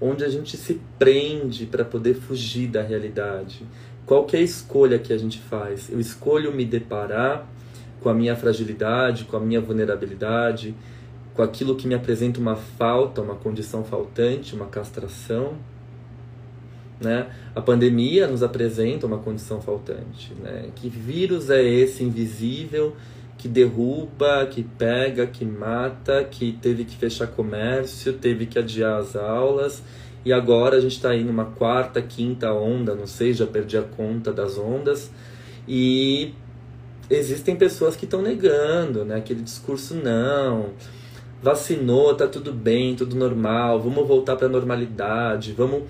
Onde 0.00 0.24
a 0.24 0.28
gente 0.28 0.56
se 0.56 0.80
prende 0.98 1.64
para 1.66 1.84
poder 1.84 2.14
fugir 2.14 2.66
da 2.68 2.82
realidade. 2.82 3.64
Qual 4.04 4.26
é 4.32 4.36
a 4.36 4.40
escolha 4.40 4.98
que 4.98 5.12
a 5.12 5.18
gente 5.18 5.38
faz? 5.38 5.88
Eu 5.90 6.00
escolho 6.00 6.52
me 6.52 6.64
deparar 6.64 7.48
com 8.00 8.08
a 8.08 8.14
minha 8.14 8.36
fragilidade, 8.36 9.24
com 9.24 9.36
a 9.36 9.40
minha 9.40 9.60
vulnerabilidade, 9.60 10.74
com 11.34 11.42
aquilo 11.42 11.76
que 11.76 11.86
me 11.86 11.94
apresenta 11.94 12.40
uma 12.40 12.56
falta, 12.56 13.20
uma 13.20 13.34
condição 13.34 13.84
faltante, 13.84 14.54
uma 14.54 14.66
castração, 14.66 15.54
né? 17.00 17.28
A 17.54 17.60
pandemia 17.60 18.26
nos 18.26 18.42
apresenta 18.42 19.06
uma 19.06 19.18
condição 19.18 19.60
faltante. 19.60 20.32
Né? 20.34 20.70
Que 20.74 20.88
vírus 20.88 21.48
é 21.48 21.62
esse 21.62 22.02
invisível 22.02 22.96
que 23.36 23.46
derruba, 23.46 24.46
que 24.46 24.64
pega, 24.64 25.26
que 25.26 25.44
mata, 25.44 26.24
que 26.24 26.58
teve 26.60 26.84
que 26.84 26.96
fechar 26.96 27.28
comércio, 27.28 28.14
teve 28.14 28.46
que 28.46 28.58
adiar 28.58 28.98
as 28.98 29.14
aulas 29.14 29.82
e 30.24 30.32
agora 30.32 30.76
a 30.76 30.80
gente 30.80 30.96
está 30.96 31.10
aí 31.10 31.22
numa 31.22 31.44
quarta, 31.44 32.02
quinta 32.02 32.52
onda, 32.52 32.94
não 32.94 33.06
sei, 33.06 33.32
já 33.32 33.46
perdi 33.46 33.78
a 33.78 33.82
conta 33.82 34.32
das 34.32 34.58
ondas 34.58 35.10
e 35.66 36.34
existem 37.10 37.56
pessoas 37.56 37.96
que 37.96 38.04
estão 38.04 38.22
negando, 38.22 39.04
né? 39.04 39.16
Aquele 39.16 39.42
discurso 39.42 39.94
não, 39.94 40.70
vacinou, 41.42 42.14
tá 42.14 42.26
tudo 42.26 42.52
bem, 42.52 42.94
tudo 42.94 43.16
normal, 43.16 43.80
vamos 43.80 44.06
voltar 44.06 44.36
para 44.36 44.46
a 44.46 44.50
normalidade, 44.50 45.52
vamos 45.52 45.84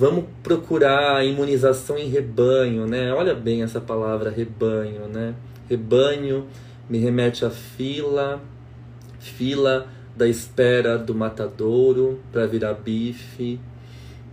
Vamos 0.00 0.24
procurar 0.42 1.22
imunização 1.26 1.98
em 1.98 2.08
rebanho, 2.08 2.86
né? 2.86 3.12
Olha 3.12 3.34
bem 3.34 3.62
essa 3.62 3.82
palavra 3.82 4.30
rebanho, 4.30 5.06
né? 5.08 5.34
Rebanho 5.68 6.46
me 6.88 6.96
remete 6.96 7.44
à 7.44 7.50
fila, 7.50 8.40
fila 9.18 9.86
da 10.16 10.26
espera 10.26 10.96
do 10.96 11.14
matadouro 11.14 12.18
para 12.32 12.46
virar 12.46 12.72
bife, 12.72 13.60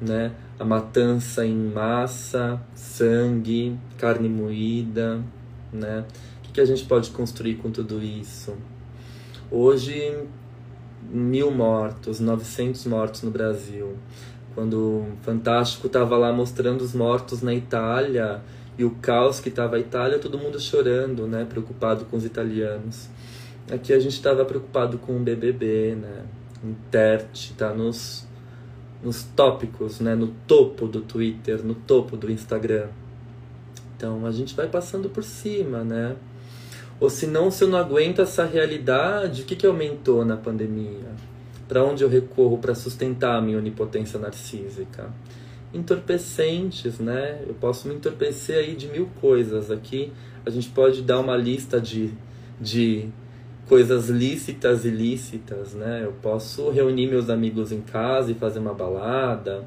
né? 0.01 0.31
A 0.57 0.63
matança 0.63 1.45
em 1.45 1.53
massa, 1.53 2.61
sangue, 2.73 3.77
carne 3.97 4.29
moída, 4.29 5.19
né? 5.71 6.05
O 6.47 6.51
que, 6.51 6.61
a 6.61 6.65
gente 6.65 6.85
pode 6.85 7.11
construir 7.11 7.55
com 7.55 7.71
tudo 7.71 8.01
isso? 8.03 8.55
Hoje, 9.51 10.25
mil 11.09 11.51
mortos, 11.51 12.19
900 12.19 12.85
mortos 12.85 13.21
no 13.21 13.29
Brasil 13.29 13.95
quando 14.57 14.73
o 14.73 15.07
Fantástico 15.21 15.85
estava 15.85 16.17
lá 16.17 16.33
mostrando 16.33 16.81
os 16.81 16.95
mortos 16.95 17.43
na 17.43 17.53
Itália 17.53 18.41
e 18.75 18.83
o 18.83 18.89
caos 18.89 19.39
que 19.39 19.49
estava 19.49 19.75
a 19.75 19.79
Itália, 19.79 20.17
todo 20.17 20.35
mundo 20.35 20.59
chorando, 20.59 21.27
né, 21.27 21.45
preocupado 21.47 22.05
com 22.05 22.17
os 22.17 22.25
italianos. 22.25 23.07
aqui 23.71 23.93
a 23.93 23.99
gente 23.99 24.13
estava 24.13 24.43
preocupado 24.43 24.97
com 24.97 25.15
o 25.15 25.19
BBB, 25.19 25.95
né? 26.01 26.25
Interte 26.63 27.53
tá 27.53 27.71
nos, 27.71 28.27
nos 29.03 29.21
tópicos, 29.21 29.99
né? 29.99 30.15
No 30.15 30.29
topo 30.47 30.87
do 30.87 31.01
Twitter, 31.01 31.63
no 31.63 31.75
topo 31.75 32.17
do 32.17 32.31
Instagram. 32.31 32.87
Então 33.97 34.27
a 34.27 34.31
gente 34.31 34.55
vai 34.55 34.67
passando 34.67 35.09
por 35.09 35.23
cima, 35.23 35.83
né? 35.83 36.15
Ou 36.99 37.09
se 37.09 37.25
não, 37.27 37.49
se 37.49 37.63
eu 37.63 37.67
não 37.67 37.77
aguento 37.79 38.21
essa 38.21 38.45
realidade, 38.45 39.41
o 39.41 39.45
que, 39.45 39.55
que 39.55 39.65
aumentou 39.65 40.23
na 40.23 40.37
pandemia? 40.37 41.11
Para 41.67 41.83
onde 41.83 42.03
eu 42.03 42.09
recorro 42.09 42.59
para 42.59 42.73
sustentar 42.75 43.35
a 43.35 43.41
minha 43.41 43.57
onipotência 43.57 44.19
narcísica? 44.19 45.11
Entorpecentes, 45.73 46.99
né? 46.99 47.41
Eu 47.45 47.55
posso 47.55 47.87
me 47.87 47.95
entorpecer 47.95 48.57
aí 48.57 48.75
de 48.75 48.87
mil 48.87 49.09
coisas. 49.19 49.69
Aqui 49.69 50.13
a 50.45 50.49
gente 50.49 50.69
pode 50.69 51.01
dar 51.01 51.19
uma 51.19 51.35
lista 51.35 51.81
de, 51.81 52.11
de 52.59 53.09
coisas 53.67 54.09
lícitas 54.09 54.85
e 54.85 54.87
ilícitas, 54.87 55.73
né? 55.73 56.01
Eu 56.03 56.13
posso 56.21 56.69
reunir 56.69 57.07
meus 57.07 57.29
amigos 57.29 57.71
em 57.71 57.81
casa 57.81 58.31
e 58.31 58.35
fazer 58.35 58.59
uma 58.59 58.73
balada. 58.73 59.65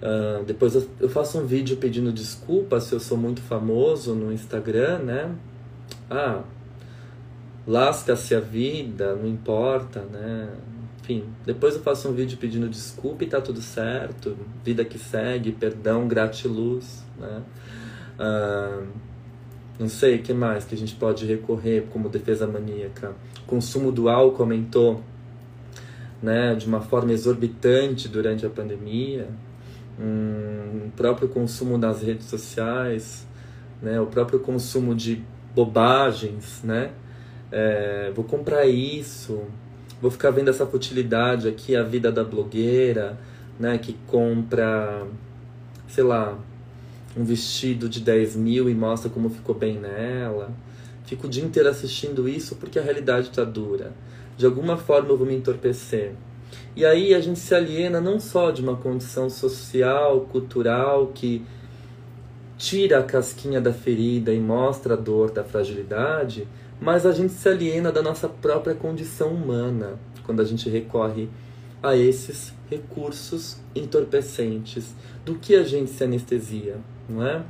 Uh, 0.00 0.44
depois 0.44 0.74
eu, 0.74 0.88
eu 0.98 1.08
faço 1.10 1.38
um 1.38 1.46
vídeo 1.46 1.76
pedindo 1.76 2.10
desculpa 2.10 2.80
se 2.80 2.92
eu 2.94 3.00
sou 3.00 3.18
muito 3.18 3.42
famoso 3.42 4.14
no 4.14 4.32
Instagram, 4.32 5.00
né? 5.00 5.34
Ah, 6.10 6.42
lasca-se 7.66 8.34
a 8.34 8.40
vida, 8.40 9.14
não 9.14 9.28
importa, 9.28 10.00
né? 10.00 10.48
Enfim, 11.02 11.24
depois 11.44 11.74
eu 11.74 11.82
faço 11.82 12.08
um 12.08 12.12
vídeo 12.12 12.38
pedindo 12.38 12.68
desculpa 12.68 13.24
e 13.24 13.26
tá 13.26 13.40
tudo 13.40 13.60
certo, 13.60 14.36
vida 14.64 14.84
que 14.84 14.98
segue, 14.98 15.52
perdão, 15.52 16.08
gratiluz, 16.08 17.04
né? 17.18 17.42
Uh, 18.18 18.86
não 19.78 19.88
sei 19.88 20.16
o 20.16 20.22
que 20.22 20.34
mais 20.34 20.64
que 20.64 20.74
a 20.74 20.78
gente 20.78 20.94
pode 20.94 21.24
recorrer 21.24 21.86
como 21.90 22.08
defesa 22.08 22.46
maníaca. 22.46 23.14
Consumo 23.46 23.90
do 23.90 24.08
álcool 24.08 24.42
aumentou 24.42 25.02
né, 26.22 26.54
de 26.54 26.66
uma 26.66 26.82
forma 26.82 27.12
exorbitante 27.12 28.06
durante 28.06 28.44
a 28.44 28.50
pandemia. 28.50 29.28
O 30.00 30.90
próprio 30.96 31.28
consumo 31.28 31.76
nas 31.76 32.02
redes 32.02 32.26
sociais, 32.26 33.26
né, 33.82 34.00
o 34.00 34.06
próprio 34.06 34.40
consumo 34.40 34.94
de 34.94 35.22
bobagens, 35.54 36.62
né? 36.64 36.92
É, 37.52 38.10
vou 38.14 38.24
comprar 38.24 38.66
isso, 38.66 39.42
vou 40.00 40.10
ficar 40.10 40.30
vendo 40.30 40.48
essa 40.48 40.64
futilidade 40.64 41.48
aqui, 41.48 41.76
a 41.76 41.82
vida 41.82 42.10
da 42.10 42.24
blogueira, 42.24 43.18
né, 43.58 43.76
que 43.76 43.96
compra, 44.06 45.06
sei 45.88 46.04
lá, 46.04 46.38
um 47.16 47.24
vestido 47.24 47.88
de 47.88 48.00
10 48.00 48.36
mil 48.36 48.70
e 48.70 48.74
mostra 48.74 49.10
como 49.10 49.28
ficou 49.28 49.54
bem 49.54 49.78
nela. 49.78 50.50
Fico 51.04 51.26
o 51.26 51.30
dia 51.30 51.44
inteiro 51.44 51.68
assistindo 51.68 52.28
isso 52.28 52.56
porque 52.56 52.78
a 52.78 52.82
realidade 52.82 53.28
está 53.28 53.44
dura. 53.44 53.92
De 54.36 54.46
alguma 54.46 54.76
forma 54.76 55.10
eu 55.10 55.18
vou 55.18 55.26
me 55.26 55.34
entorpecer. 55.34 56.14
E 56.76 56.84
aí 56.84 57.14
a 57.14 57.20
gente 57.20 57.38
se 57.38 57.54
aliena 57.54 58.00
não 58.00 58.20
só 58.20 58.50
de 58.50 58.62
uma 58.62 58.76
condição 58.76 59.28
social, 59.28 60.20
cultural, 60.32 61.08
que 61.08 61.44
tira 62.56 63.00
a 63.00 63.02
casquinha 63.02 63.60
da 63.60 63.72
ferida 63.72 64.32
e 64.32 64.40
mostra 64.40 64.94
a 64.94 64.96
dor 64.96 65.30
da 65.30 65.42
fragilidade, 65.42 66.46
mas 66.80 67.04
a 67.04 67.12
gente 67.12 67.32
se 67.32 67.48
aliena 67.48 67.90
da 67.90 68.02
nossa 68.02 68.28
própria 68.28 68.74
condição 68.74 69.28
humana 69.28 69.98
quando 70.24 70.40
a 70.40 70.44
gente 70.44 70.68
recorre 70.70 71.28
a 71.82 71.96
esses 71.96 72.54
recursos 72.70 73.58
entorpecentes. 73.74 74.94
Do 75.24 75.34
que 75.34 75.54
a 75.56 75.62
gente 75.62 75.90
se 75.90 76.04
anestesia? 76.04 76.78
não 77.10 77.26
é? 77.26 77.42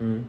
Hum. 0.00 0.22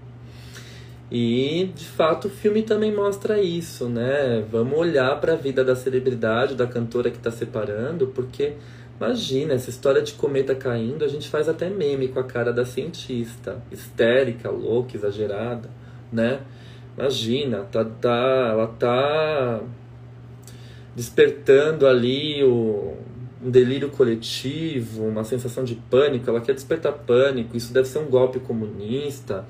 E 1.11 1.71
de 1.73 1.85
fato 1.85 2.27
o 2.27 2.29
filme 2.29 2.61
também 2.61 2.93
mostra 2.93 3.41
isso, 3.41 3.89
né? 3.89 4.45
Vamos 4.51 4.77
olhar 4.77 5.19
para 5.19 5.33
a 5.33 5.35
vida 5.35 5.63
da 5.63 5.75
celebridade, 5.75 6.55
da 6.55 6.67
cantora 6.67 7.09
que 7.09 7.17
está 7.17 7.31
separando, 7.31 8.07
porque 8.07 8.53
imagina 8.99 9.53
essa 9.53 9.71
história 9.71 10.01
de 10.03 10.13
cometa 10.13 10.53
caindo, 10.53 11.03
a 11.03 11.07
gente 11.07 11.27
faz 11.27 11.49
até 11.49 11.69
meme 11.69 12.09
com 12.09 12.19
a 12.19 12.23
cara 12.23 12.53
da 12.53 12.63
cientista, 12.63 13.61
histérica, 13.71 14.51
louca, 14.51 14.95
exagerada, 14.95 15.69
né? 16.11 16.41
Imagina, 16.95 17.59
tá, 17.71 17.83
tá, 17.85 18.49
ela 18.51 18.67
tá 18.67 19.61
despertando 20.95 21.87
ali 21.87 22.43
o, 22.43 22.97
um 23.43 23.49
delírio 23.49 23.89
coletivo, 23.89 25.05
uma 25.05 25.23
sensação 25.23 25.63
de 25.63 25.75
pânico, 25.75 26.29
ela 26.29 26.41
quer 26.41 26.53
despertar 26.53 26.91
pânico, 26.91 27.55
isso 27.55 27.73
deve 27.73 27.87
ser 27.87 27.99
um 27.99 28.05
golpe 28.05 28.39
comunista, 28.39 29.47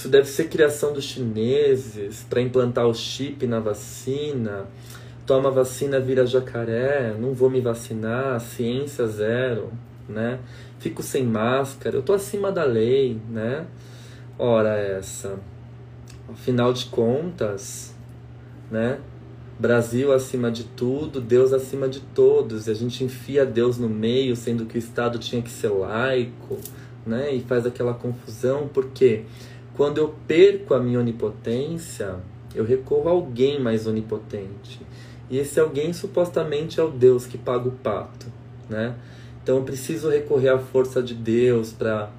isso 0.00 0.08
deve 0.08 0.28
ser 0.28 0.48
criação 0.48 0.94
dos 0.94 1.04
chineses 1.04 2.24
para 2.30 2.40
implantar 2.40 2.86
o 2.86 2.94
chip 2.94 3.46
na 3.46 3.60
vacina, 3.60 4.64
toma 5.26 5.50
vacina, 5.50 6.00
vira 6.00 6.26
jacaré, 6.26 7.14
não 7.20 7.34
vou 7.34 7.50
me 7.50 7.60
vacinar, 7.60 8.40
ciência 8.40 9.06
zero, 9.06 9.70
né? 10.08 10.38
Fico 10.78 11.02
sem 11.02 11.22
máscara, 11.22 11.96
eu 11.96 12.02
tô 12.02 12.14
acima 12.14 12.50
da 12.50 12.64
lei, 12.64 13.20
né? 13.28 13.66
Ora 14.38 14.74
essa. 14.74 15.38
Afinal 16.30 16.72
de 16.72 16.86
contas, 16.86 17.94
né? 18.70 19.00
Brasil 19.58 20.14
acima 20.14 20.50
de 20.50 20.64
tudo, 20.64 21.20
Deus 21.20 21.52
acima 21.52 21.90
de 21.90 22.00
todos. 22.00 22.68
E 22.68 22.70
a 22.70 22.74
gente 22.74 23.04
enfia 23.04 23.44
Deus 23.44 23.76
no 23.76 23.90
meio, 23.90 24.34
sendo 24.34 24.64
que 24.64 24.76
o 24.76 24.78
Estado 24.78 25.18
tinha 25.18 25.42
que 25.42 25.50
ser 25.50 25.68
laico, 25.68 26.58
né? 27.04 27.34
E 27.34 27.40
faz 27.42 27.66
aquela 27.66 27.92
confusão, 27.92 28.66
porque 28.72 29.24
quando 29.76 29.98
eu 29.98 30.14
perco 30.26 30.74
a 30.74 30.80
minha 30.80 30.98
onipotência, 30.98 32.16
eu 32.54 32.64
recorro 32.64 33.08
a 33.08 33.12
alguém 33.12 33.60
mais 33.60 33.86
onipotente. 33.86 34.80
E 35.30 35.38
esse 35.38 35.60
alguém 35.60 35.92
supostamente 35.92 36.80
é 36.80 36.82
o 36.82 36.90
Deus 36.90 37.26
que 37.26 37.38
paga 37.38 37.68
o 37.68 37.72
pato, 37.72 38.26
né? 38.68 38.94
Então 39.42 39.56
eu 39.58 39.62
preciso 39.62 40.10
recorrer 40.10 40.48
à 40.48 40.58
força 40.58 41.02
de 41.02 41.14
Deus 41.14 41.72
para 41.72 42.10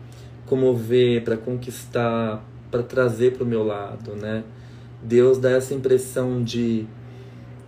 comover, 0.46 1.24
para 1.24 1.38
conquistar, 1.38 2.44
para 2.70 2.82
trazer 2.82 3.34
para 3.34 3.44
o 3.44 3.48
meu 3.48 3.64
lado, 3.64 4.16
né? 4.16 4.44
Deus 5.04 5.38
dá 5.38 5.52
essa 5.52 5.74
impressão 5.74 6.44
de 6.44 6.88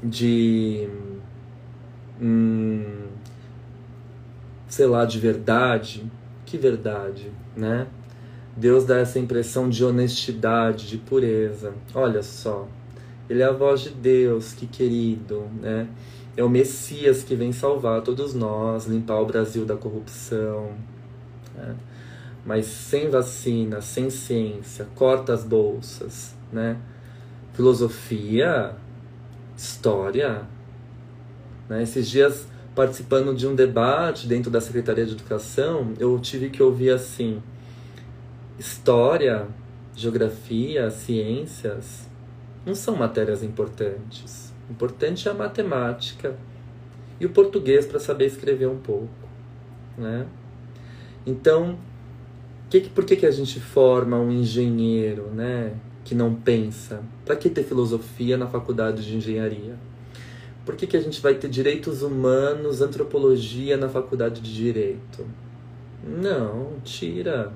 de 0.01 0.87
hum, 2.21 3.07
sei 4.67 4.85
lá, 4.85 5.05
de 5.05 5.19
verdade. 5.19 6.03
Que 6.45 6.57
verdade, 6.57 7.31
né? 7.55 7.87
Deus 8.55 8.85
dá 8.85 8.99
essa 8.99 9.17
impressão 9.17 9.67
de 9.67 9.83
honestidade, 9.83 10.87
de 10.87 10.97
pureza. 10.97 11.73
Olha 11.93 12.21
só, 12.21 12.67
ele 13.29 13.41
é 13.41 13.45
a 13.45 13.51
voz 13.51 13.81
de 13.81 13.89
Deus, 13.89 14.53
que 14.53 14.67
querido, 14.67 15.47
né? 15.59 15.87
É 16.35 16.43
o 16.43 16.49
Messias 16.49 17.23
que 17.23 17.35
vem 17.35 17.51
salvar 17.51 18.01
todos 18.01 18.33
nós, 18.33 18.85
limpar 18.85 19.19
o 19.21 19.25
Brasil 19.25 19.65
da 19.65 19.75
corrupção. 19.75 20.71
Né? 21.55 21.75
Mas 22.45 22.65
sem 22.65 23.09
vacina, 23.09 23.81
sem 23.81 24.09
ciência, 24.09 24.87
corta 24.95 25.33
as 25.33 25.43
bolsas, 25.43 26.35
né? 26.51 26.77
Filosofia, 27.53 28.75
história. 29.55 30.41
Né? 31.69 31.83
Esses 31.83 32.09
dias, 32.09 32.47
participando 32.75 33.35
de 33.35 33.47
um 33.47 33.55
debate 33.55 34.27
dentro 34.27 34.49
da 34.49 34.59
Secretaria 34.59 35.05
de 35.05 35.13
Educação, 35.13 35.93
eu 35.99 36.19
tive 36.19 36.49
que 36.49 36.61
ouvir 36.61 36.89
assim: 36.89 37.41
história, 38.57 39.47
geografia, 39.95 40.89
ciências 40.89 42.09
não 42.65 42.75
são 42.75 42.95
matérias 42.95 43.43
importantes. 43.43 44.53
Importante 44.69 45.27
é 45.27 45.31
a 45.31 45.33
matemática 45.33 46.35
e 47.19 47.25
o 47.25 47.29
português 47.29 47.85
para 47.85 47.99
saber 47.99 48.25
escrever 48.25 48.67
um 48.67 48.77
pouco, 48.77 49.09
né? 49.97 50.25
Então, 51.25 51.77
que, 52.69 52.81
por 52.89 53.05
que, 53.05 53.15
que 53.15 53.25
a 53.25 53.31
gente 53.31 53.59
forma 53.59 54.17
um 54.17 54.31
engenheiro, 54.31 55.27
né? 55.27 55.73
que 56.03 56.13
não 56.13 56.35
pensa? 56.35 57.01
Para 57.25 57.35
que 57.35 57.49
ter 57.49 57.63
filosofia 57.63 58.37
na 58.37 58.47
faculdade 58.47 59.05
de 59.05 59.15
engenharia? 59.15 59.75
Por 60.65 60.75
que, 60.75 60.87
que 60.87 60.97
a 60.97 61.01
gente 61.01 61.21
vai 61.21 61.35
ter 61.35 61.49
direitos 61.49 62.01
humanos, 62.01 62.81
antropologia 62.81 63.77
na 63.77 63.89
faculdade 63.89 64.41
de 64.41 64.53
direito? 64.53 65.25
Não, 66.05 66.73
tira. 66.83 67.51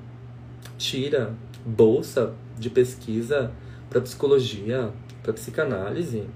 Tira 0.78 1.34
bolsa 1.66 2.34
de 2.58 2.70
pesquisa 2.70 3.52
para 3.90 4.02
psicologia, 4.02 4.92
para 5.24 5.34
psicanálise, 5.34 6.28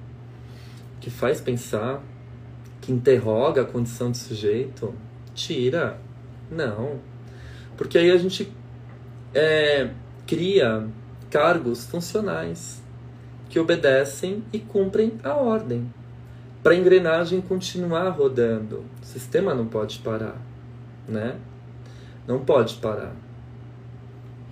que 1.00 1.10
faz 1.10 1.40
pensar, 1.40 2.02
que 2.80 2.92
interroga 2.92 3.62
a 3.62 3.66
condição 3.66 4.12
de 4.12 4.18
sujeito. 4.18 4.94
Tira. 5.34 6.00
Não. 6.50 7.00
Porque 7.78 7.98
aí 7.98 8.12
a 8.12 8.18
gente 8.18 8.52
é, 9.34 9.92
cria 10.28 10.88
cargos 11.30 11.86
funcionais 11.86 12.82
que 13.50 13.60
obedecem 13.60 14.44
e 14.52 14.60
cumprem 14.60 15.14
a 15.24 15.34
ordem. 15.34 15.92
Para 16.64 16.74
a 16.74 16.76
engrenagem 16.76 17.42
continuar 17.42 18.10
rodando, 18.10 18.86
o 19.02 19.06
sistema 19.06 19.54
não 19.56 19.66
pode 19.66 20.00
parar, 20.00 20.40
né? 21.08 21.36
Não 22.28 22.40
pode 22.46 22.76
parar. 22.76 23.16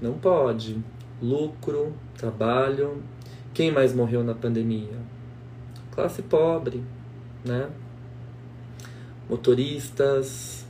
Não 0.01 0.13
pode. 0.13 0.77
Lucro, 1.21 1.93
trabalho. 2.17 3.03
Quem 3.53 3.71
mais 3.71 3.93
morreu 3.93 4.23
na 4.23 4.33
pandemia? 4.33 4.97
classe 5.99 6.21
pobre, 6.21 6.81
né? 7.43 7.69
Motoristas, 9.29 10.65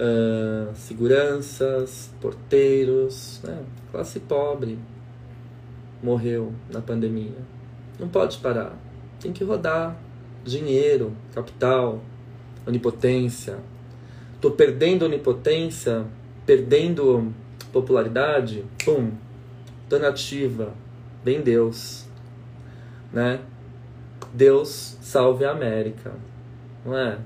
uh, 0.00 0.74
seguranças, 0.74 2.10
porteiros, 2.18 3.42
né? 3.44 3.62
classe 3.92 4.18
pobre 4.20 4.78
morreu 6.02 6.54
na 6.72 6.80
pandemia. 6.80 7.36
Não 8.00 8.08
pode 8.08 8.38
parar, 8.38 8.74
tem 9.20 9.34
que 9.34 9.44
rodar 9.44 9.94
dinheiro, 10.44 11.12
capital, 11.34 12.00
onipotência. 12.66 13.58
Tô 14.40 14.50
perdendo 14.50 15.04
onipotência, 15.04 16.06
perdendo 16.46 17.34
popularidade, 17.72 18.64
pum, 18.84 19.12
donativa, 19.88 20.72
vem 21.24 21.40
Deus, 21.40 22.06
né? 23.12 23.40
Deus 24.32 24.96
salve 25.00 25.44
a 25.44 25.50
América, 25.50 26.12
não 26.84 26.96
é? 26.96 27.18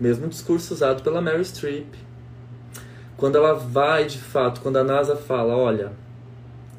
Mesmo 0.00 0.28
discurso 0.28 0.74
usado 0.74 1.02
pela 1.02 1.20
Mary 1.20 1.44
Streep. 1.44 1.94
Quando 3.16 3.36
ela 3.36 3.54
vai, 3.54 4.04
de 4.04 4.18
fato, 4.18 4.60
quando 4.60 4.76
a 4.78 4.84
NASA 4.84 5.16
fala, 5.16 5.56
olha, 5.56 5.92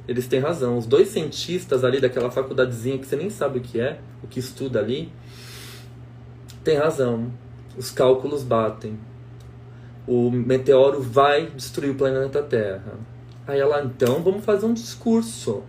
eles 0.08 0.28
têm 0.28 0.40
razão, 0.40 0.78
os 0.78 0.86
dois 0.86 1.08
cientistas 1.08 1.84
ali 1.84 2.02
daquela 2.02 2.30
faculdadezinha 2.30 2.98
que 2.98 3.08
você 3.08 3.16
nem 3.16 3.30
sabe 3.30 3.60
o 3.60 3.62
que 3.62 3.80
é, 3.80 4.00
o 4.22 4.28
que 4.28 4.40
estuda 4.40 4.80
ali, 4.80 5.12
tem 6.64 6.78
razão. 6.78 7.32
Os 7.78 7.90
cálculos 7.90 8.44
batem. 8.44 9.00
O 10.08 10.30
meteoro 10.30 11.02
vai 11.02 11.48
destruir 11.48 11.92
o 11.92 11.96
planeta 11.96 12.42
Terra. 12.42 13.00
Aí 13.48 13.60
ela, 13.60 13.84
então, 13.84 14.22
vamos 14.22 14.44
fazer 14.44 14.66
um 14.66 14.74
discurso. 14.74 15.64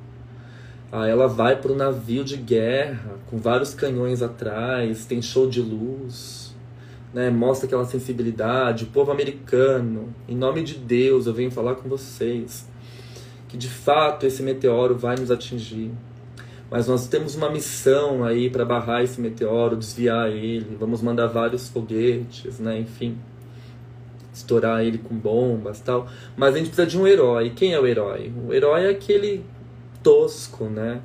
Aí 0.90 1.10
ela 1.10 1.26
vai 1.26 1.56
para 1.60 1.72
o 1.72 1.76
navio 1.76 2.24
de 2.24 2.36
guerra, 2.36 3.18
com 3.26 3.38
vários 3.38 3.74
canhões 3.74 4.22
atrás, 4.22 5.06
tem 5.06 5.20
show 5.20 5.48
de 5.48 5.60
luz 5.60 6.44
né, 7.14 7.30
mostra 7.30 7.66
aquela 7.66 7.84
sensibilidade, 7.84 8.84
o 8.84 8.88
povo 8.88 9.12
americano, 9.12 10.12
em 10.28 10.34
nome 10.34 10.64
de 10.64 10.74
Deus, 10.74 11.26
eu 11.26 11.32
venho 11.32 11.50
falar 11.50 11.76
com 11.76 11.88
vocês 11.88 12.68
que 13.48 13.56
de 13.56 13.68
fato 13.68 14.26
esse 14.26 14.42
meteoro 14.42 14.98
vai 14.98 15.16
nos 15.16 15.30
atingir. 15.30 15.92
Mas 16.68 16.88
nós 16.88 17.06
temos 17.06 17.36
uma 17.36 17.48
missão 17.48 18.24
aí 18.24 18.50
para 18.50 18.64
barrar 18.64 19.04
esse 19.04 19.20
meteoro, 19.20 19.76
desviar 19.76 20.28
ele, 20.28 20.76
vamos 20.78 21.00
mandar 21.00 21.28
vários 21.28 21.68
foguetes, 21.68 22.58
né, 22.58 22.80
enfim, 22.80 23.16
estourar 24.34 24.82
ele 24.84 24.98
com 24.98 25.14
bombas, 25.14 25.80
tal. 25.80 26.08
Mas 26.36 26.54
a 26.54 26.58
gente 26.58 26.66
precisa 26.66 26.86
de 26.86 26.98
um 26.98 27.06
herói. 27.06 27.50
Quem 27.50 27.72
é 27.72 27.80
o 27.80 27.86
herói? 27.86 28.32
O 28.46 28.52
herói 28.52 28.86
é 28.86 28.90
aquele 28.90 29.44
tosco, 30.02 30.64
né? 30.64 31.00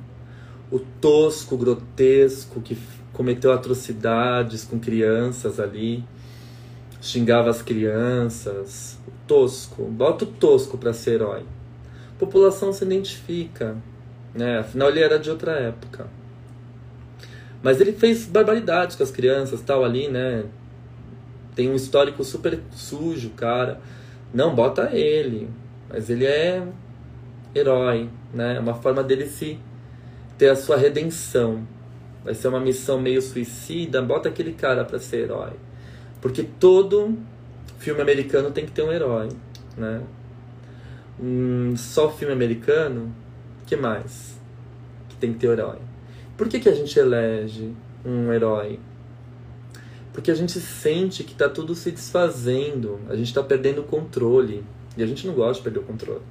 O 0.70 0.78
tosco, 0.78 1.56
grotesco 1.56 2.60
que 2.60 2.76
cometeu 3.12 3.52
atrocidades 3.52 4.64
com 4.64 4.78
crianças 4.78 5.60
ali, 5.60 6.04
xingava 7.00 7.50
as 7.50 7.62
crianças, 7.62 8.98
tosco, 9.26 9.84
bota 9.84 10.24
o 10.24 10.26
tosco 10.26 10.76
para 10.76 10.92
ser 10.92 11.14
herói. 11.14 11.44
A 12.16 12.18
população 12.18 12.72
se 12.72 12.84
identifica, 12.84 13.76
né? 14.34 14.58
Afinal 14.58 14.90
ele 14.90 15.00
era 15.00 15.18
de 15.18 15.30
outra 15.30 15.52
época. 15.52 16.08
Mas 17.62 17.80
ele 17.80 17.92
fez 17.92 18.26
barbaridades 18.26 18.96
com 18.96 19.02
as 19.02 19.10
crianças, 19.10 19.60
tal 19.60 19.84
ali, 19.84 20.08
né? 20.08 20.44
Tem 21.60 21.70
um 21.70 21.74
histórico 21.74 22.24
super 22.24 22.58
sujo, 22.70 23.32
cara. 23.36 23.82
Não 24.32 24.54
bota 24.54 24.96
ele, 24.96 25.50
mas 25.90 26.08
ele 26.08 26.24
é 26.24 26.66
herói, 27.54 28.08
né? 28.32 28.56
É 28.56 28.60
uma 28.60 28.72
forma 28.72 29.04
dele 29.04 29.26
se 29.26 29.58
ter 30.38 30.48
a 30.48 30.56
sua 30.56 30.78
redenção 30.78 31.66
vai 32.24 32.32
ser 32.32 32.48
uma 32.48 32.60
missão 32.60 32.98
meio 32.98 33.20
suicida, 33.20 34.00
bota 34.00 34.30
aquele 34.30 34.54
cara 34.54 34.86
para 34.86 34.98
ser 34.98 35.24
herói. 35.24 35.52
Porque 36.22 36.42
todo 36.42 37.18
filme 37.78 38.00
americano 38.00 38.50
tem 38.50 38.64
que 38.64 38.72
ter 38.72 38.80
um 38.80 38.90
herói, 38.90 39.28
né? 39.76 40.00
Hum, 41.20 41.74
só 41.76 42.10
filme 42.10 42.32
americano, 42.32 43.14
que 43.66 43.76
mais? 43.76 44.40
Que 45.10 45.16
tem 45.16 45.34
que 45.34 45.40
ter 45.40 45.48
herói. 45.48 45.76
Por 46.38 46.48
que, 46.48 46.58
que 46.58 46.70
a 46.70 46.74
gente 46.74 46.98
elege 46.98 47.70
um 48.02 48.32
herói? 48.32 48.80
Porque 50.12 50.30
a 50.30 50.34
gente 50.34 50.58
sente 50.60 51.22
que 51.22 51.32
está 51.32 51.48
tudo 51.48 51.74
se 51.74 51.90
desfazendo, 51.90 53.00
a 53.08 53.14
gente 53.14 53.28
está 53.28 53.42
perdendo 53.42 53.82
o 53.82 53.84
controle. 53.84 54.64
E 54.96 55.02
a 55.02 55.06
gente 55.06 55.26
não 55.26 55.34
gosta 55.34 55.54
de 55.54 55.62
perder 55.62 55.78
o 55.78 55.82
controle. 55.82 56.22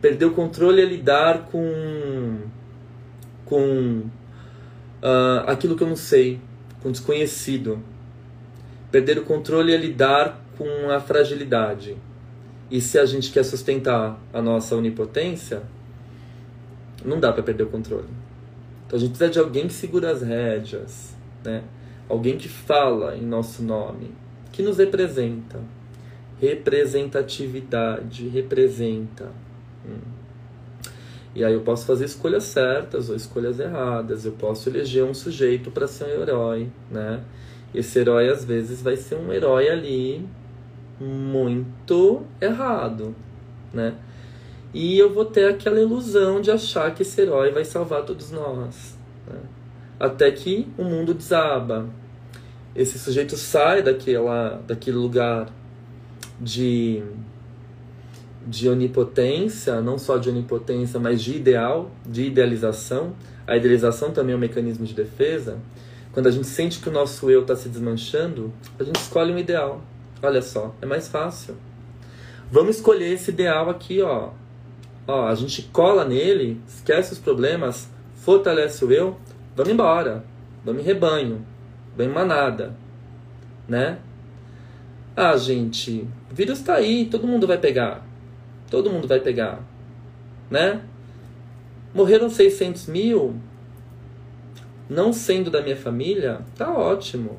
Perder 0.00 0.24
o 0.24 0.32
controle 0.32 0.80
é 0.80 0.84
lidar 0.84 1.46
com, 1.50 2.38
com 3.44 4.04
uh, 5.02 5.44
aquilo 5.46 5.76
que 5.76 5.82
eu 5.82 5.88
não 5.88 5.96
sei, 5.96 6.40
com 6.82 6.90
desconhecido. 6.90 7.78
Perder 8.90 9.18
o 9.18 9.24
controle 9.24 9.74
é 9.74 9.76
lidar 9.76 10.42
com 10.56 10.90
a 10.90 10.98
fragilidade. 10.98 11.96
E 12.70 12.80
se 12.80 12.98
a 12.98 13.04
gente 13.04 13.30
quer 13.30 13.44
sustentar 13.44 14.18
a 14.32 14.40
nossa 14.40 14.74
onipotência, 14.74 15.62
não 17.04 17.20
dá 17.20 17.32
para 17.32 17.42
perder 17.42 17.64
o 17.64 17.68
controle. 17.68 18.08
Então 18.86 18.96
a 18.96 19.00
gente 19.00 19.10
precisa 19.10 19.30
de 19.30 19.38
alguém 19.38 19.66
que 19.66 19.74
segura 19.74 20.10
as 20.10 20.22
rédeas, 20.22 21.14
né? 21.44 21.62
Alguém 22.10 22.36
que 22.36 22.48
fala 22.48 23.16
em 23.16 23.22
nosso 23.22 23.62
nome, 23.62 24.10
que 24.50 24.64
nos 24.64 24.78
representa. 24.78 25.60
Representatividade, 26.40 28.26
representa. 28.26 29.30
Hum. 29.86 30.00
E 31.32 31.44
aí 31.44 31.54
eu 31.54 31.60
posso 31.60 31.86
fazer 31.86 32.06
escolhas 32.06 32.42
certas 32.42 33.08
ou 33.08 33.14
escolhas 33.14 33.60
erradas. 33.60 34.24
Eu 34.26 34.32
posso 34.32 34.68
eleger 34.68 35.04
um 35.04 35.14
sujeito 35.14 35.70
para 35.70 35.86
ser 35.86 36.06
um 36.06 36.20
herói, 36.20 36.68
né? 36.90 37.22
Esse 37.72 38.00
herói 38.00 38.28
às 38.28 38.44
vezes 38.44 38.82
vai 38.82 38.96
ser 38.96 39.14
um 39.14 39.32
herói 39.32 39.68
ali 39.68 40.28
muito 40.98 42.22
errado, 42.40 43.14
né? 43.72 43.94
E 44.74 44.98
eu 44.98 45.14
vou 45.14 45.24
ter 45.24 45.48
aquela 45.48 45.78
ilusão 45.78 46.40
de 46.40 46.50
achar 46.50 46.92
que 46.92 47.02
esse 47.02 47.20
herói 47.20 47.52
vai 47.52 47.64
salvar 47.64 48.02
todos 48.04 48.32
nós. 48.32 48.98
Né? 49.28 49.38
Até 50.00 50.32
que 50.32 50.66
o 50.76 50.82
mundo 50.82 51.14
desaba. 51.14 51.99
Esse 52.74 52.98
sujeito 52.98 53.36
sai 53.36 53.82
daquela, 53.82 54.62
daquele 54.66 54.96
lugar 54.96 55.48
de 56.40 57.02
de 58.46 58.68
onipotência, 58.68 59.80
não 59.80 59.98
só 59.98 60.16
de 60.16 60.28
onipotência, 60.28 60.98
mas 60.98 61.22
de 61.22 61.36
ideal, 61.36 61.90
de 62.06 62.24
idealização. 62.24 63.14
A 63.46 63.56
idealização 63.56 64.10
também 64.10 64.32
é 64.32 64.36
um 64.36 64.40
mecanismo 64.40 64.86
de 64.86 64.94
defesa. 64.94 65.58
Quando 66.12 66.26
a 66.26 66.30
gente 66.30 66.46
sente 66.46 66.80
que 66.80 66.88
o 66.88 66.92
nosso 66.92 67.30
eu 67.30 67.42
está 67.42 67.54
se 67.54 67.68
desmanchando, 67.68 68.52
a 68.78 68.82
gente 68.82 68.96
escolhe 68.96 69.32
um 69.32 69.38
ideal. 69.38 69.82
Olha 70.22 70.42
só, 70.42 70.74
é 70.80 70.86
mais 70.86 71.08
fácil. 71.08 71.54
Vamos 72.50 72.76
escolher 72.76 73.12
esse 73.12 73.30
ideal 73.30 73.70
aqui, 73.70 74.00
ó. 74.02 74.30
Ó, 75.06 75.26
a 75.26 75.34
gente 75.34 75.62
cola 75.72 76.04
nele, 76.04 76.60
esquece 76.66 77.12
os 77.12 77.18
problemas, 77.18 77.88
fortalece 78.16 78.84
o 78.84 78.92
eu, 78.92 79.16
vamos 79.54 79.72
embora. 79.72 80.24
Vamos 80.64 80.82
em 80.82 80.84
rebanho, 80.84 81.44
vamos 81.96 82.12
em 82.12 82.14
manada, 82.14 82.74
né? 83.68 83.98
Ah, 85.16 85.36
gente, 85.36 86.08
o 86.30 86.34
vírus 86.34 86.60
está 86.60 86.74
aí, 86.74 87.06
todo 87.06 87.26
mundo 87.26 87.46
vai 87.46 87.58
pegar. 87.58 88.06
Todo 88.70 88.90
mundo 88.90 89.08
vai 89.08 89.20
pegar, 89.20 89.60
né? 90.50 90.82
Morreram 91.92 92.30
600 92.30 92.86
mil, 92.86 93.34
não 94.88 95.12
sendo 95.12 95.50
da 95.50 95.60
minha 95.60 95.76
família, 95.76 96.40
tá 96.56 96.72
ótimo. 96.72 97.38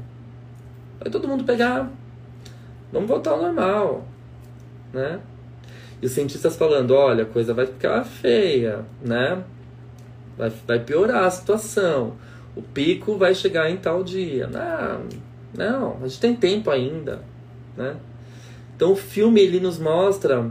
Vai 0.99 1.09
todo 1.09 1.27
mundo 1.27 1.43
pegar. 1.43 1.89
Vamos 2.91 3.07
voltar 3.07 3.31
ao 3.31 3.41
normal, 3.41 4.05
né? 4.93 5.21
E 6.01 6.05
os 6.05 6.11
cientistas 6.11 6.55
falando, 6.55 6.91
olha, 6.91 7.23
a 7.23 7.27
coisa 7.27 7.53
vai 7.53 7.65
ficar 7.65 8.03
feia, 8.03 8.85
né? 9.01 9.43
Vai, 10.37 10.51
vai 10.67 10.79
piorar 10.79 11.23
a 11.23 11.31
situação. 11.31 12.13
O 12.55 12.61
pico 12.61 13.17
vai 13.17 13.33
chegar 13.33 13.69
em 13.69 13.77
tal 13.77 14.03
dia. 14.03 14.47
Não, 14.47 15.07
não, 15.55 15.97
a 16.03 16.07
gente 16.07 16.19
tem 16.19 16.35
tempo 16.35 16.69
ainda, 16.69 17.21
né? 17.77 17.95
Então 18.75 18.91
o 18.93 18.95
filme 18.95 19.41
ele 19.41 19.59
nos 19.59 19.77
mostra 19.77 20.49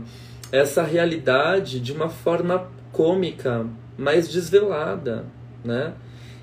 essa 0.51 0.83
realidade 0.83 1.79
de 1.79 1.91
uma 1.91 2.09
forma 2.09 2.67
cômica, 2.91 3.65
mais 3.97 4.27
desvelada, 4.27 5.25
né? 5.63 5.93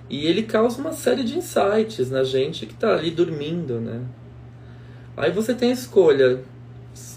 E 0.09 0.27
ele 0.27 0.43
causa 0.43 0.81
uma 0.81 0.93
série 0.93 1.23
de 1.23 1.37
insights 1.37 2.11
na 2.11 2.25
gente 2.25 2.65
que 2.65 2.73
está 2.73 2.95
ali 2.95 3.11
dormindo, 3.11 3.81
né? 3.81 4.03
Aí 5.17 5.31
você 5.31 5.55
tem 5.55 5.71
a 5.71 5.75
escolha. 5.75 6.43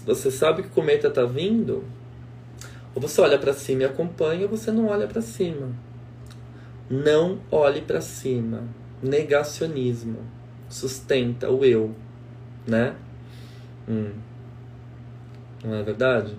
Você 0.04 0.30
sabe 0.30 0.62
que 0.62 0.68
o 0.68 0.72
cometa 0.72 1.08
está 1.08 1.24
vindo? 1.24 1.84
Ou 2.94 3.00
você 3.00 3.20
olha 3.20 3.38
para 3.38 3.54
cima 3.54 3.82
e 3.82 3.84
acompanha, 3.86 4.42
ou 4.42 4.48
você 4.48 4.70
não 4.70 4.88
olha 4.88 5.06
para 5.06 5.22
cima. 5.22 5.70
Não 6.92 7.40
olhe 7.50 7.80
para 7.80 8.02
cima. 8.02 8.64
Negacionismo. 9.02 10.18
Sustenta 10.68 11.50
o 11.50 11.64
eu, 11.64 11.94
né? 12.66 12.94
Hum. 13.88 14.10
Não 15.64 15.74
é 15.74 15.82
verdade? 15.82 16.36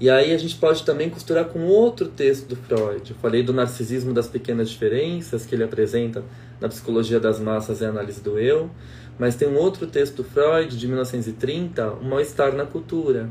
E 0.00 0.08
aí 0.08 0.32
a 0.32 0.38
gente 0.38 0.56
pode 0.56 0.86
também 0.86 1.10
costurar 1.10 1.44
com 1.44 1.66
outro 1.66 2.08
texto 2.08 2.48
do 2.48 2.56
Freud. 2.56 3.10
Eu 3.10 3.16
falei 3.18 3.42
do 3.42 3.52
narcisismo 3.52 4.14
das 4.14 4.26
pequenas 4.26 4.70
diferenças 4.70 5.44
que 5.44 5.54
ele 5.54 5.64
apresenta 5.64 6.24
na 6.58 6.70
Psicologia 6.70 7.20
das 7.20 7.38
Massas 7.38 7.82
e 7.82 7.84
Análise 7.84 8.22
do 8.22 8.38
Eu, 8.38 8.70
mas 9.18 9.36
tem 9.36 9.46
um 9.46 9.58
outro 9.58 9.86
texto 9.86 10.16
do 10.16 10.24
Freud, 10.24 10.74
de 10.74 10.88
1930, 10.88 11.90
O 11.90 12.04
Mal-Estar 12.06 12.54
na 12.54 12.64
Cultura. 12.64 13.28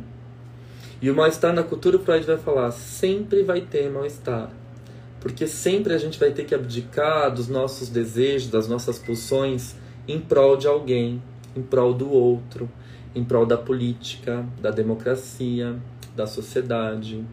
E 1.01 1.09
o 1.09 1.15
mal-estar 1.15 1.51
na 1.51 1.63
cultura, 1.63 1.97
o 1.97 1.99
Freud 1.99 2.25
vai 2.25 2.37
falar, 2.37 2.71
sempre 2.71 3.41
vai 3.41 3.61
ter 3.61 3.89
mal-estar. 3.89 4.51
Porque 5.25 5.47
sempre 5.47 5.91
a 5.91 5.97
gente 5.97 6.19
vai 6.19 6.29
ter 6.29 6.45
que 6.45 6.53
abdicar 6.53 7.33
dos 7.33 7.47
nossos 7.47 7.89
desejos, 7.89 8.47
das 8.47 8.67
nossas 8.67 8.99
pulsões, 8.99 9.73
em 10.07 10.19
prol 10.19 10.55
de 10.55 10.67
alguém, 10.67 11.19
em 11.55 11.63
prol 11.63 11.95
do 11.95 12.11
outro, 12.11 12.69
em 13.15 13.23
prol 13.23 13.43
da 13.43 13.57
política, 13.57 14.45
da 14.61 14.69
democracia, 14.69 15.77
da 16.15 16.27
sociedade. 16.27 17.25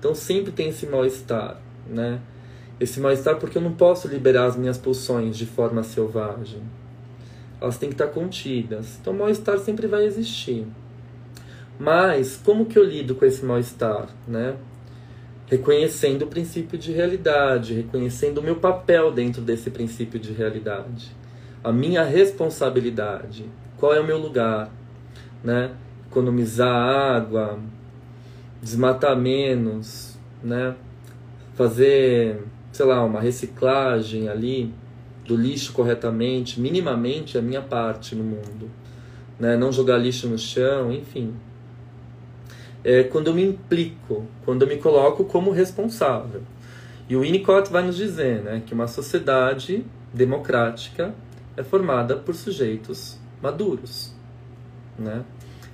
Então 0.00 0.16
sempre 0.16 0.50
tem 0.50 0.70
esse 0.70 0.84
mal-estar, 0.84 1.60
né? 1.88 2.20
Esse 2.80 2.98
mal-estar 2.98 3.36
porque 3.36 3.56
eu 3.56 3.62
não 3.62 3.74
posso 3.74 4.08
liberar 4.08 4.46
as 4.46 4.56
minhas 4.56 4.76
pulsões 4.76 5.36
de 5.36 5.46
forma 5.46 5.84
selvagem. 5.84 6.60
Elas 7.60 7.78
têm 7.78 7.90
que 7.90 7.94
estar 7.94 8.08
contidas. 8.08 8.98
Então 9.00 9.12
o 9.12 9.16
mal-estar 9.16 9.60
sempre 9.60 9.86
vai 9.86 10.04
existir. 10.06 10.66
Mas 11.78 12.36
como 12.44 12.66
que 12.66 12.76
eu 12.76 12.82
lido 12.82 13.14
com 13.14 13.24
esse 13.24 13.44
mal-estar, 13.44 14.08
né? 14.26 14.56
Reconhecendo 15.50 16.22
o 16.22 16.26
princípio 16.28 16.78
de 16.78 16.92
realidade, 16.92 17.74
reconhecendo 17.74 18.38
o 18.38 18.42
meu 18.42 18.54
papel 18.54 19.10
dentro 19.10 19.42
desse 19.42 19.68
princípio 19.68 20.20
de 20.20 20.32
realidade, 20.32 21.10
a 21.64 21.72
minha 21.72 22.04
responsabilidade, 22.04 23.46
qual 23.76 23.92
é 23.92 23.98
o 23.98 24.06
meu 24.06 24.16
lugar, 24.16 24.70
né? 25.42 25.72
Economizar 26.08 26.72
água, 26.72 27.58
desmatar 28.62 29.16
menos, 29.16 30.16
né? 30.40 30.76
Fazer, 31.56 32.44
sei 32.70 32.86
lá, 32.86 33.04
uma 33.04 33.20
reciclagem 33.20 34.28
ali 34.28 34.72
do 35.26 35.34
lixo 35.34 35.72
corretamente, 35.72 36.60
minimamente 36.60 37.36
a 37.36 37.42
minha 37.42 37.60
parte 37.60 38.14
no 38.14 38.22
mundo, 38.22 38.70
né? 39.36 39.56
Não 39.56 39.72
jogar 39.72 39.98
lixo 39.98 40.28
no 40.28 40.38
chão, 40.38 40.92
enfim. 40.92 41.34
É 42.82 43.04
quando 43.04 43.28
eu 43.28 43.34
me 43.34 43.44
implico, 43.44 44.26
quando 44.44 44.62
eu 44.62 44.68
me 44.68 44.76
coloco 44.76 45.24
como 45.24 45.50
responsável. 45.50 46.42
E 47.08 47.16
o 47.16 47.20
Winnicott 47.20 47.70
vai 47.70 47.82
nos 47.82 47.96
dizer, 47.96 48.42
né, 48.42 48.62
que 48.64 48.72
uma 48.72 48.86
sociedade 48.86 49.84
democrática 50.14 51.14
é 51.56 51.62
formada 51.62 52.16
por 52.16 52.34
sujeitos 52.34 53.18
maduros, 53.42 54.14
né? 54.98 55.24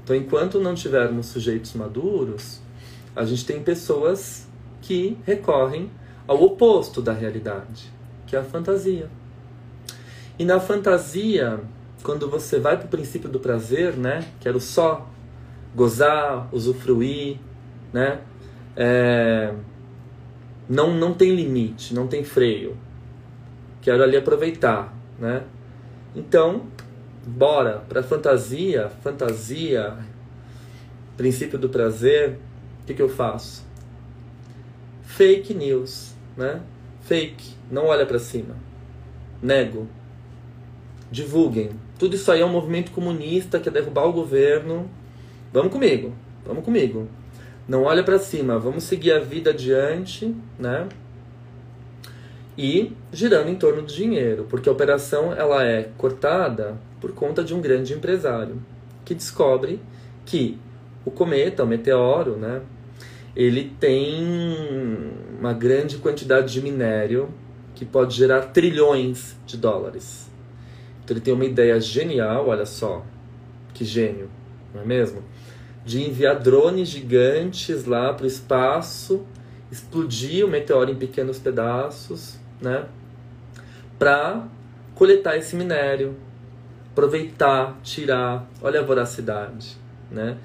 Então, 0.02 0.14
enquanto 0.14 0.60
não 0.60 0.74
tivermos 0.74 1.26
sujeitos 1.26 1.74
maduros, 1.74 2.60
a 3.14 3.24
gente 3.24 3.44
tem 3.44 3.62
pessoas 3.62 4.46
que 4.80 5.18
recorrem 5.24 5.90
ao 6.26 6.42
oposto 6.42 7.02
da 7.02 7.12
realidade, 7.12 7.92
que 8.26 8.36
é 8.36 8.38
a 8.38 8.44
fantasia. 8.44 9.10
E 10.38 10.44
na 10.44 10.60
fantasia, 10.60 11.60
quando 12.02 12.30
você 12.30 12.58
vai 12.58 12.76
para 12.76 12.86
o 12.86 12.88
princípio 12.88 13.28
do 13.28 13.40
prazer, 13.40 13.96
né? 13.96 14.24
Quero 14.38 14.60
só 14.60 15.08
gozar, 15.76 16.48
usufruir, 16.52 17.36
né? 17.92 18.20
É, 18.74 19.52
não, 20.68 20.92
não 20.94 21.12
tem 21.12 21.34
limite, 21.34 21.94
não 21.94 22.08
tem 22.08 22.24
freio. 22.24 22.76
Quero 23.82 24.02
ali 24.02 24.16
aproveitar, 24.16 24.92
né? 25.18 25.44
Então, 26.14 26.62
bora 27.26 27.84
para 27.88 28.02
fantasia, 28.02 28.88
fantasia, 29.02 29.96
princípio 31.16 31.58
do 31.58 31.68
prazer. 31.68 32.38
O 32.82 32.86
que, 32.86 32.94
que 32.94 33.02
eu 33.02 33.08
faço? 33.08 33.64
Fake 35.02 35.52
news, 35.52 36.14
né? 36.36 36.62
Fake, 37.02 37.54
não 37.70 37.86
olha 37.86 38.06
para 38.06 38.18
cima. 38.18 38.56
Nego. 39.42 39.86
Divulguem. 41.10 41.70
Tudo 41.98 42.16
isso 42.16 42.32
aí 42.32 42.40
é 42.40 42.46
um 42.46 42.50
movimento 42.50 42.90
comunista 42.90 43.58
que 43.58 43.64
quer 43.64 43.70
derrubar 43.70 44.06
o 44.06 44.12
governo. 44.12 44.90
Vamos 45.52 45.72
comigo, 45.72 46.12
vamos 46.44 46.64
comigo. 46.64 47.08
Não 47.68 47.84
olha 47.84 48.04
para 48.04 48.18
cima, 48.18 48.58
vamos 48.58 48.84
seguir 48.84 49.12
a 49.12 49.18
vida 49.18 49.50
adiante, 49.50 50.34
né? 50.58 50.88
E 52.56 52.92
girando 53.12 53.48
em 53.50 53.54
torno 53.54 53.82
do 53.82 53.92
dinheiro, 53.92 54.46
porque 54.48 54.68
a 54.68 54.72
operação 54.72 55.32
ela 55.32 55.64
é 55.64 55.90
cortada 55.98 56.76
por 57.00 57.12
conta 57.12 57.44
de 57.44 57.54
um 57.54 57.60
grande 57.60 57.92
empresário 57.92 58.62
que 59.04 59.14
descobre 59.14 59.80
que 60.24 60.58
o 61.04 61.10
cometa, 61.10 61.62
o 61.62 61.66
meteoro, 61.66 62.36
né, 62.36 62.62
ele 63.34 63.72
tem 63.78 64.24
uma 65.38 65.52
grande 65.52 65.98
quantidade 65.98 66.52
de 66.52 66.62
minério 66.62 67.28
que 67.74 67.84
pode 67.84 68.16
gerar 68.16 68.40
trilhões 68.46 69.36
de 69.46 69.58
dólares. 69.58 70.30
Então 71.04 71.14
ele 71.14 71.20
tem 71.20 71.34
uma 71.34 71.44
ideia 71.44 71.78
genial, 71.78 72.48
olha 72.48 72.64
só, 72.64 73.04
que 73.74 73.84
gênio, 73.84 74.30
não 74.74 74.80
é 74.80 74.84
mesmo? 74.84 75.22
De 75.86 76.02
enviar 76.02 76.38
drones 76.38 76.88
gigantes 76.88 77.86
lá 77.86 78.12
para 78.12 78.24
o 78.24 78.26
espaço, 78.26 79.24
explodir 79.72 80.44
o 80.44 80.48
meteoro 80.48 80.90
em 80.90 80.96
pequenos 80.96 81.38
pedaços, 81.38 82.38
né? 82.60 82.84
Para 83.98 84.46
coletar 84.94 85.38
esse 85.38 85.56
minério, 85.56 86.16
aproveitar, 86.90 87.78
tirar. 87.82 88.50
Olha 88.60 88.80
a 88.80 88.82
voracidade, 88.82 89.78
né? 90.10 90.36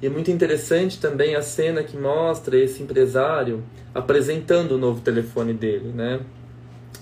E 0.00 0.06
é 0.06 0.10
muito 0.10 0.30
interessante 0.30 1.00
também 1.00 1.34
a 1.34 1.42
cena 1.42 1.82
que 1.82 1.96
mostra 1.96 2.56
esse 2.56 2.82
empresário 2.82 3.62
apresentando 3.94 4.72
o 4.72 4.78
novo 4.78 5.00
telefone 5.00 5.52
dele, 5.52 5.88
né? 5.88 6.20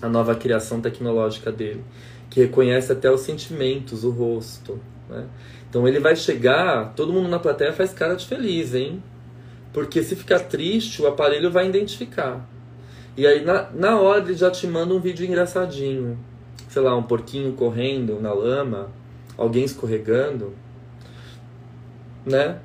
A 0.01 0.09
nova 0.09 0.35
criação 0.35 0.81
tecnológica 0.81 1.51
dele, 1.51 1.83
que 2.29 2.41
reconhece 2.41 2.91
até 2.91 3.09
os 3.09 3.21
sentimentos, 3.21 4.03
o 4.03 4.09
rosto, 4.09 4.79
né? 5.09 5.25
Então 5.75 5.85
ele 5.85 5.99
vai 5.99 6.15
chegar, 6.15 6.93
todo 6.95 7.11
mundo 7.11 7.27
na 7.27 7.37
plateia 7.37 7.73
faz 7.73 7.91
cara 7.91 8.15
de 8.15 8.25
feliz, 8.25 8.73
hein? 8.73 9.03
Porque 9.73 10.01
se 10.01 10.15
ficar 10.15 10.39
triste, 10.39 11.01
o 11.01 11.07
aparelho 11.07 11.51
vai 11.51 11.67
identificar. 11.67 12.47
E 13.17 13.27
aí 13.27 13.43
na, 13.43 13.69
na 13.71 13.99
hora 13.99 14.23
ele 14.23 14.35
já 14.35 14.49
te 14.49 14.65
manda 14.67 14.93
um 14.93 15.01
vídeo 15.01 15.25
engraçadinho. 15.25 16.17
Sei 16.69 16.81
lá, 16.81 16.95
um 16.95 17.03
porquinho 17.03 17.51
correndo 17.51 18.21
na 18.21 18.31
lama, 18.31 18.89
alguém 19.37 19.65
escorregando, 19.65 20.53
né? 22.25 22.59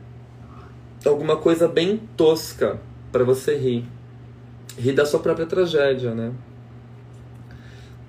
alguma 1.04 1.36
coisa 1.36 1.66
bem 1.66 1.96
tosca 2.16 2.78
para 3.10 3.24
você 3.24 3.56
rir. 3.56 3.88
Rir 4.78 4.92
da 4.92 5.04
sua 5.04 5.18
própria 5.18 5.46
tragédia, 5.46 6.14
né? 6.14 6.32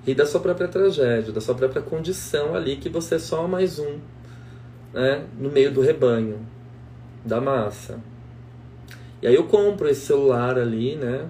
Rir 0.06 0.14
da 0.14 0.28
sua 0.28 0.40
própria 0.40 0.68
tragédia, 0.68 1.34
da 1.34 1.42
sua 1.42 1.56
própria 1.56 1.82
condição 1.82 2.54
ali, 2.54 2.76
que 2.76 2.88
você 2.88 3.16
é 3.16 3.20
só 3.20 3.48
mais 3.48 3.80
um, 3.80 3.98
né? 4.94 5.26
No 5.40 5.50
meio 5.50 5.72
do 5.72 5.82
rebanho, 5.82 6.40
da 7.26 7.40
massa. 7.40 8.00
E 9.22 9.28
aí 9.28 9.36
eu 9.36 9.44
compro 9.46 9.88
esse 9.88 10.02
celular 10.02 10.58
ali, 10.58 10.96
né? 10.96 11.28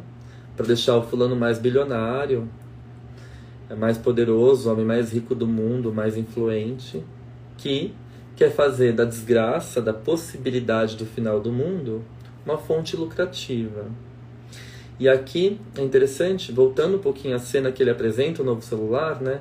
Para 0.56 0.66
deixar 0.66 0.98
o 0.98 1.04
fulano 1.04 1.36
mais 1.36 1.60
bilionário, 1.60 2.48
é 3.70 3.76
mais 3.76 3.98
poderoso, 3.98 4.70
homem 4.72 4.86
mais 4.86 5.14
rico 5.14 5.34
do 5.34 5.48
mundo, 5.48 5.94
mais 5.94 6.18
influente, 6.18 7.04
que 7.58 7.94
quer 8.36 8.52
fazer 8.52 8.94
da 8.94 9.06
desgraça, 9.06 9.82
da 9.82 9.94
possibilidade 9.94 10.98
do 10.98 11.06
final 11.06 11.40
do 11.40 11.52
mundo, 11.52 12.04
uma 12.46 12.58
fonte 12.58 12.96
lucrativa. 12.98 13.86
E 15.00 15.08
aqui 15.08 15.60
é 15.78 15.82
interessante, 15.82 16.52
voltando 16.52 16.98
um 16.98 17.00
pouquinho 17.00 17.36
à 17.36 17.40
cena 17.40 17.72
que 17.72 17.82
ele 17.82 17.90
apresenta, 17.90 18.42
o 18.42 18.46
novo 18.46 18.62
celular, 18.62 19.22
né? 19.22 19.40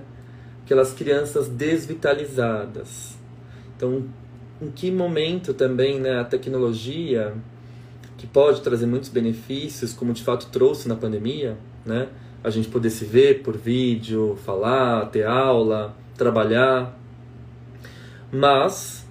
Aquelas 0.65 0.93
crianças 0.93 1.49
desvitalizadas. 1.49 3.10
Então, 3.81 4.05
em 4.61 4.71
que 4.71 4.91
momento 4.91 5.55
também 5.55 5.99
né, 5.99 6.21
a 6.21 6.25
tecnologia, 6.25 7.33
que 8.19 8.27
pode 8.27 8.61
trazer 8.61 8.85
muitos 8.85 9.09
benefícios, 9.09 9.95
como 9.95 10.13
de 10.13 10.23
fato 10.23 10.49
trouxe 10.51 10.87
na 10.87 10.95
pandemia, 10.95 11.57
né? 11.87 12.09
A 12.45 12.51
gente 12.51 12.69
poder 12.69 12.91
se 12.91 13.07
ver 13.07 13.43
por 13.43 13.57
vídeo, 13.57 14.39
falar, 14.45 15.07
ter 15.07 15.25
aula, 15.25 15.97
trabalhar, 16.15 16.95
mas 18.31 19.09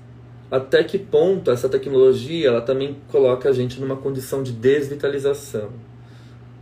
até 0.52 0.84
que 0.84 1.00
ponto 1.00 1.50
essa 1.50 1.68
tecnologia 1.68 2.50
ela 2.50 2.62
também 2.62 2.98
coloca 3.08 3.50
a 3.50 3.52
gente 3.52 3.82
numa 3.82 3.96
condição 3.96 4.44
de 4.44 4.52
desvitalização? 4.52 5.72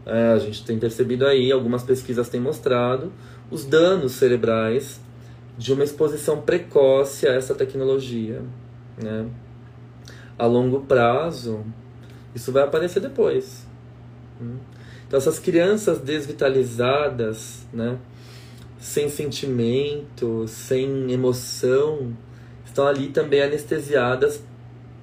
É, 0.05 0.31
a 0.31 0.39
gente 0.39 0.63
tem 0.63 0.79
percebido 0.79 1.25
aí, 1.25 1.51
algumas 1.51 1.83
pesquisas 1.83 2.29
têm 2.29 2.39
mostrado 2.39 3.11
os 3.51 3.65
danos 3.65 4.13
cerebrais 4.13 5.05
de 5.57 5.73
uma 5.73 5.83
exposição 5.83 6.41
precoce 6.41 7.27
a 7.27 7.33
essa 7.33 7.55
tecnologia. 7.55 8.41
Né? 9.01 9.27
A 10.37 10.45
longo 10.45 10.81
prazo, 10.81 11.65
isso 12.35 12.51
vai 12.51 12.63
aparecer 12.63 12.99
depois. 12.99 13.65
Hum. 14.41 14.57
Então, 15.07 15.17
essas 15.17 15.39
crianças 15.39 15.99
desvitalizadas, 15.99 17.65
né? 17.73 17.97
sem 18.77 19.09
sentimento, 19.09 20.47
sem 20.47 21.11
emoção, 21.11 22.15
estão 22.65 22.85
ali 22.85 23.07
também 23.07 23.41
anestesiadas 23.41 24.43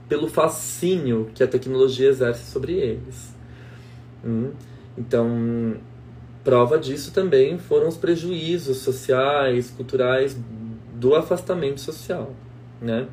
pelo 0.08 0.28
fascínio 0.28 1.30
que 1.34 1.42
a 1.42 1.48
tecnologia 1.48 2.08
exerce 2.08 2.50
sobre 2.50 2.74
eles. 2.74 3.34
Hum? 4.24 4.52
Então, 4.96 5.76
prova 6.44 6.78
disso 6.78 7.10
também 7.10 7.58
foram 7.58 7.88
os 7.88 7.96
prejuízos 7.96 8.78
sociais, 8.78 9.70
culturais 9.70 10.38
do 10.94 11.14
afastamento 11.14 11.80
social, 11.80 12.32
né? 12.80 13.08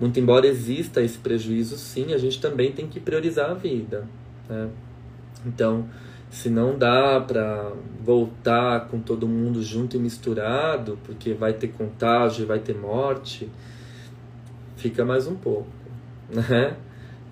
Muito 0.00 0.18
embora 0.18 0.46
exista 0.46 1.00
esse 1.00 1.16
prejuízo, 1.16 1.78
sim, 1.78 2.12
a 2.12 2.18
gente 2.18 2.40
também 2.40 2.72
tem 2.72 2.88
que 2.88 2.98
priorizar 2.98 3.50
a 3.50 3.54
vida, 3.54 4.06
né? 4.48 4.68
Então, 5.46 5.88
se 6.28 6.48
não 6.50 6.76
dá 6.76 7.20
para 7.20 7.72
voltar 8.02 8.88
com 8.88 8.98
todo 8.98 9.28
mundo 9.28 9.62
junto 9.62 9.96
e 9.96 10.00
misturado, 10.00 10.98
porque 11.04 11.34
vai 11.34 11.52
ter 11.52 11.68
contágio, 11.68 12.46
vai 12.46 12.58
ter 12.58 12.74
morte, 12.74 13.48
fica 14.76 15.04
mais 15.04 15.26
um 15.26 15.36
pouco, 15.36 15.68
né? 16.28 16.76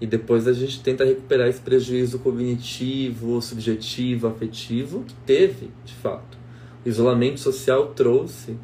E 0.01 0.07
depois 0.07 0.49
a 0.49 0.53
gente 0.53 0.83
tenta 0.83 1.05
recuperar 1.05 1.49
esse 1.49 1.61
prejuízo 1.61 2.19
cognitivo, 2.21 3.41
subjetivo, 3.43 4.29
afetivo 4.29 5.05
que 5.05 5.15
teve, 5.27 5.71
de 5.85 5.95
fato. 5.95 6.39
O 6.85 6.89
isolamento 6.89 7.39
social 7.39 7.89
trouxe 7.89 8.57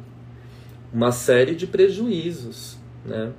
uma 0.91 1.11
série 1.11 1.53
de 1.53 1.67
prejuízos, 1.67 2.77
né? 3.05 3.31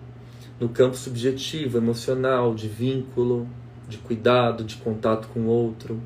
No 0.60 0.68
campo 0.68 0.96
subjetivo, 0.96 1.78
emocional, 1.78 2.54
de 2.54 2.68
vínculo, 2.68 3.48
de 3.88 3.98
cuidado, 3.98 4.62
de 4.62 4.76
contato 4.76 5.28
com 5.28 5.40
o 5.40 5.46
outro. 5.46 6.00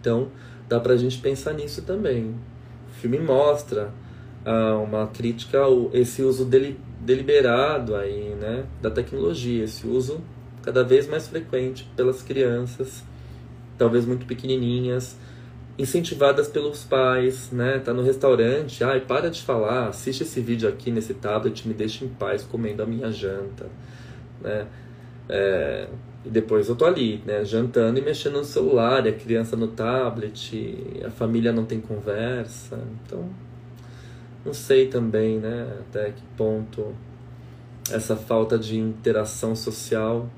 Então, 0.00 0.28
dá 0.68 0.78
pra 0.78 0.96
gente 0.96 1.18
pensar 1.18 1.54
nisso 1.54 1.82
também. 1.82 2.34
O 2.88 2.92
filme 2.92 3.18
mostra 3.18 3.92
ah, 4.44 4.76
uma 4.76 5.06
crítica 5.06 5.58
ao 5.58 5.90
esse 5.92 6.22
uso 6.22 6.44
deli, 6.44 6.78
deliberado 7.00 7.96
aí, 7.96 8.34
né, 8.40 8.64
da 8.80 8.90
tecnologia, 8.90 9.64
esse 9.64 9.86
uso 9.86 10.20
cada 10.64 10.82
vez 10.82 11.06
mais 11.06 11.28
frequente 11.28 11.88
pelas 11.94 12.22
crianças, 12.22 13.02
talvez 13.76 14.06
muito 14.06 14.24
pequenininhas, 14.24 15.16
incentivadas 15.78 16.48
pelos 16.48 16.84
pais, 16.84 17.50
né? 17.50 17.80
Tá 17.80 17.92
no 17.92 18.02
restaurante, 18.02 18.82
ai, 18.82 19.00
para 19.00 19.30
de 19.30 19.42
falar, 19.42 19.88
assiste 19.88 20.22
esse 20.22 20.40
vídeo 20.40 20.68
aqui 20.68 20.90
nesse 20.90 21.14
tablet, 21.14 21.66
me 21.66 21.74
deixa 21.74 22.04
em 22.04 22.08
paz 22.08 22.42
comendo 22.42 22.82
a 22.82 22.86
minha 22.86 23.10
janta, 23.10 23.66
né? 24.40 24.66
É, 25.28 25.88
e 26.24 26.30
depois 26.30 26.68
eu 26.68 26.76
tô 26.76 26.84
ali, 26.84 27.22
né, 27.26 27.44
jantando 27.44 27.98
e 27.98 28.02
mexendo 28.02 28.38
no 28.38 28.44
celular, 28.44 29.06
a 29.06 29.12
criança 29.12 29.56
no 29.56 29.68
tablet, 29.68 31.02
a 31.04 31.10
família 31.10 31.52
não 31.52 31.64
tem 31.64 31.80
conversa, 31.80 32.78
então 33.04 33.28
não 34.44 34.52
sei 34.52 34.86
também, 34.88 35.38
né, 35.38 35.78
até 35.80 36.10
que 36.10 36.22
ponto 36.36 36.94
essa 37.90 38.16
falta 38.16 38.58
de 38.58 38.78
interação 38.78 39.54
social 39.54 40.28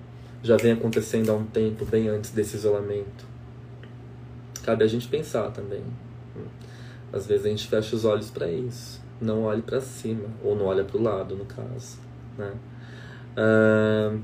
já 0.47 0.57
vem 0.57 0.73
acontecendo 0.73 1.31
há 1.31 1.35
um 1.35 1.45
tempo, 1.45 1.85
bem 1.85 2.09
antes 2.09 2.31
desse 2.31 2.57
isolamento. 2.57 3.27
Cabe 4.65 4.85
a 4.85 4.87
gente 4.87 5.09
pensar 5.09 5.51
também. 5.51 5.83
Às 7.13 7.27
vezes 7.27 7.47
a 7.47 7.49
gente 7.49 7.67
fecha 7.67 7.97
os 7.97 8.05
olhos 8.05 8.31
para 8.31 8.51
isso. 8.51 9.01
Não 9.21 9.43
olhe 9.43 9.63
para 9.63 9.81
cima, 9.81 10.29
ou 10.43 10.55
não 10.55 10.67
olha 10.67 10.85
para 10.85 10.97
o 10.97 11.03
lado, 11.03 11.35
no 11.35 11.45
caso. 11.45 11.99
Né? 12.39 12.53
Uh, 13.37 14.21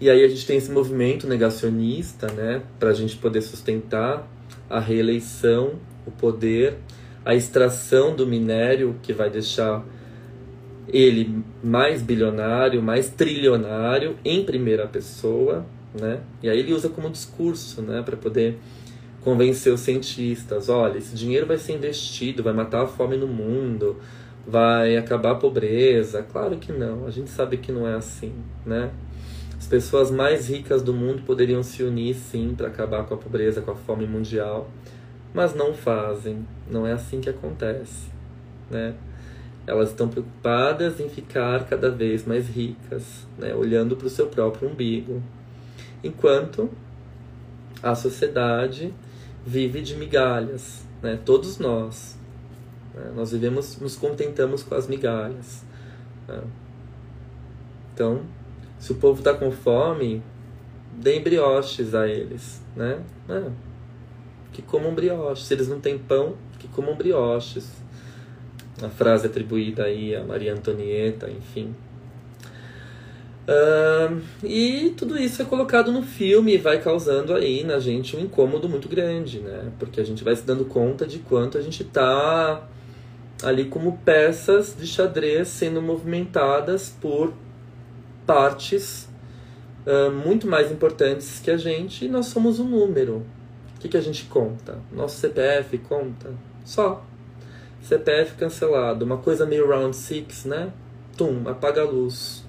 e 0.00 0.10
aí 0.10 0.24
a 0.24 0.28
gente 0.28 0.46
tem 0.46 0.56
esse 0.56 0.70
movimento 0.70 1.26
negacionista, 1.26 2.30
né, 2.32 2.62
para 2.78 2.90
a 2.90 2.92
gente 2.92 3.16
poder 3.16 3.40
sustentar 3.40 4.28
a 4.68 4.78
reeleição, 4.78 5.74
o 6.06 6.10
poder, 6.10 6.76
a 7.24 7.34
extração 7.34 8.14
do 8.14 8.26
minério 8.26 8.96
que 9.02 9.12
vai 9.12 9.30
deixar 9.30 9.84
ele 10.88 11.42
mais 11.62 12.02
bilionário, 12.02 12.82
mais 12.82 13.08
trilionário 13.08 14.16
em 14.24 14.44
primeira 14.44 14.86
pessoa, 14.86 15.66
né? 15.98 16.20
E 16.42 16.48
aí 16.48 16.58
ele 16.58 16.72
usa 16.72 16.88
como 16.88 17.10
discurso, 17.10 17.82
né, 17.82 18.02
para 18.02 18.16
poder 18.16 18.58
convencer 19.22 19.72
os 19.72 19.80
cientistas, 19.80 20.68
olha, 20.68 20.98
esse 20.98 21.14
dinheiro 21.16 21.46
vai 21.46 21.58
ser 21.58 21.72
investido, 21.72 22.44
vai 22.44 22.52
matar 22.52 22.84
a 22.84 22.86
fome 22.86 23.16
no 23.16 23.26
mundo, 23.26 23.96
vai 24.46 24.96
acabar 24.96 25.32
a 25.32 25.34
pobreza. 25.34 26.22
Claro 26.22 26.56
que 26.58 26.70
não, 26.70 27.06
a 27.06 27.10
gente 27.10 27.28
sabe 27.30 27.56
que 27.56 27.72
não 27.72 27.88
é 27.88 27.94
assim, 27.94 28.32
né? 28.64 28.90
As 29.58 29.66
pessoas 29.66 30.12
mais 30.12 30.48
ricas 30.48 30.80
do 30.80 30.94
mundo 30.94 31.22
poderiam 31.22 31.62
se 31.62 31.82
unir 31.82 32.14
sim 32.14 32.54
para 32.56 32.68
acabar 32.68 33.04
com 33.04 33.14
a 33.14 33.16
pobreza, 33.16 33.60
com 33.60 33.72
a 33.72 33.74
fome 33.74 34.06
mundial, 34.06 34.70
mas 35.34 35.54
não 35.54 35.74
fazem. 35.74 36.46
Não 36.70 36.86
é 36.86 36.92
assim 36.92 37.20
que 37.20 37.28
acontece, 37.28 38.08
né? 38.70 38.94
Elas 39.66 39.90
estão 39.90 40.08
preocupadas 40.08 41.00
em 41.00 41.08
ficar 41.08 41.66
cada 41.66 41.90
vez 41.90 42.24
mais 42.24 42.46
ricas, 42.48 43.26
né, 43.36 43.54
olhando 43.54 43.96
para 43.96 44.06
o 44.06 44.10
seu 44.10 44.28
próprio 44.28 44.68
umbigo. 44.68 45.22
Enquanto 46.04 46.70
a 47.82 47.94
sociedade 47.94 48.94
vive 49.44 49.80
de 49.80 49.96
migalhas, 49.96 50.86
né, 51.02 51.18
todos 51.24 51.58
nós. 51.58 52.16
Né, 52.94 53.12
nós 53.14 53.32
vivemos, 53.32 53.78
nos 53.80 53.96
contentamos 53.96 54.62
com 54.62 54.74
as 54.74 54.86
migalhas. 54.86 55.64
Né. 56.28 56.40
Então, 57.92 58.22
se 58.78 58.92
o 58.92 58.94
povo 58.96 59.18
está 59.18 59.34
com 59.34 59.50
fome, 59.50 60.22
dê 60.92 61.18
brioches 61.18 61.94
a 61.94 62.06
eles, 62.06 62.62
né? 62.74 63.02
É, 63.28 63.50
que 64.52 64.62
comam 64.62 64.94
brioches. 64.94 65.46
Se 65.46 65.54
eles 65.54 65.68
não 65.68 65.80
têm 65.80 65.98
pão, 65.98 66.34
que 66.58 66.68
comam 66.68 66.94
brioches 66.94 67.70
a 68.82 68.88
frase 68.88 69.26
atribuída 69.26 69.84
aí 69.84 70.14
a 70.14 70.22
Maria 70.22 70.52
Antonieta, 70.52 71.30
enfim. 71.30 71.74
Uh, 73.48 74.20
e 74.42 74.92
tudo 74.96 75.16
isso 75.16 75.40
é 75.40 75.44
colocado 75.44 75.92
no 75.92 76.02
filme 76.02 76.54
e 76.54 76.58
vai 76.58 76.82
causando 76.82 77.32
aí 77.32 77.62
na 77.62 77.78
gente 77.78 78.16
um 78.16 78.20
incômodo 78.20 78.68
muito 78.68 78.88
grande, 78.88 79.38
né? 79.38 79.70
Porque 79.78 80.00
a 80.00 80.04
gente 80.04 80.24
vai 80.24 80.34
se 80.34 80.42
dando 80.42 80.64
conta 80.64 81.06
de 81.06 81.20
quanto 81.20 81.56
a 81.56 81.60
gente 81.60 81.84
tá 81.84 82.66
ali 83.42 83.66
como 83.66 83.98
peças 83.98 84.74
de 84.76 84.86
xadrez 84.86 85.46
sendo 85.48 85.80
movimentadas 85.80 86.92
por 87.00 87.32
partes 88.26 89.08
uh, 89.86 90.10
muito 90.10 90.48
mais 90.48 90.72
importantes 90.72 91.38
que 91.38 91.50
a 91.50 91.56
gente 91.56 92.06
e 92.06 92.08
nós 92.08 92.26
somos 92.26 92.58
um 92.58 92.68
número. 92.68 93.24
O 93.76 93.78
que, 93.78 93.88
que 93.88 93.96
a 93.96 94.00
gente 94.00 94.24
conta? 94.24 94.80
Nosso 94.92 95.20
CPF 95.20 95.78
conta? 95.78 96.32
Só. 96.64 97.04
CPF 97.86 98.34
cancelado, 98.34 99.04
uma 99.04 99.18
coisa 99.18 99.46
meio 99.46 99.68
round 99.68 99.94
six, 99.94 100.44
né? 100.44 100.72
Tum, 101.16 101.48
apaga 101.48 101.82
a 101.82 101.84
luz. 101.84 102.44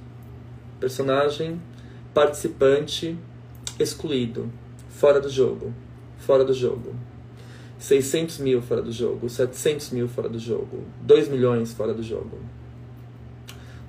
Personagem, 0.80 1.62
participante 2.12 3.15
excluído, 3.78 4.52
fora 4.89 5.21
do 5.21 5.30
jogo, 5.30 5.71
fora 6.17 6.43
do 6.43 6.56
jogo. 6.56 6.95
600 7.78 8.39
mil 8.39 8.63
fora 8.63 8.82
do 8.82 8.91
jogo, 8.91 9.30
700 9.30 9.91
mil 9.91 10.08
fora 10.08 10.28
do 10.28 10.39
jogo, 10.39 10.84
2 11.04 11.28
milhões 11.28 11.71
fora 11.71 11.93
do 11.93 12.02
jogo. 12.02 12.39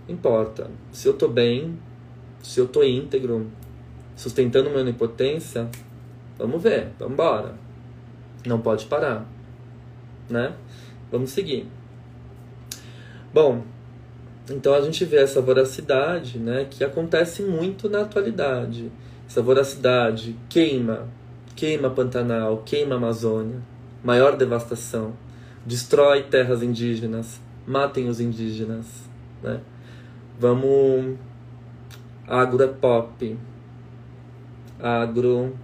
Não 0.06 0.14
importa. 0.14 0.70
Se 0.92 1.08
eu 1.08 1.14
tô 1.14 1.28
bem, 1.28 1.78
se 2.42 2.60
eu 2.60 2.68
tô 2.68 2.82
íntegro, 2.82 3.46
sustentando 4.14 4.68
minha 4.68 4.82
onipotência, 4.82 5.66
vamos 6.36 6.62
ver, 6.62 6.90
vamos 6.98 7.14
embora. 7.14 7.54
Não 8.44 8.60
pode 8.60 8.84
parar, 8.84 9.26
né? 10.28 10.52
Vamos 11.10 11.30
seguir. 11.30 11.66
Bom, 13.32 13.62
então 14.50 14.74
a 14.74 14.80
gente 14.80 15.04
vê 15.04 15.18
essa 15.18 15.40
voracidade, 15.40 16.38
né, 16.38 16.66
que 16.70 16.82
acontece 16.82 17.42
muito 17.42 17.88
na 17.88 18.02
atualidade. 18.02 18.90
Essa 19.28 19.42
voracidade 19.42 20.34
queima, 20.48 21.06
queima 21.54 21.90
Pantanal, 21.90 22.62
queima 22.64 22.96
Amazônia, 22.96 23.60
maior 24.02 24.36
devastação, 24.36 25.12
destrói 25.66 26.22
terras 26.22 26.62
indígenas, 26.62 27.38
matem 27.66 28.08
os 28.08 28.20
indígenas, 28.20 28.86
né? 29.42 29.60
Vamos 30.40 31.18
agro 32.26 32.62
é 32.62 32.68
pop, 32.68 33.38
agro 34.80 35.54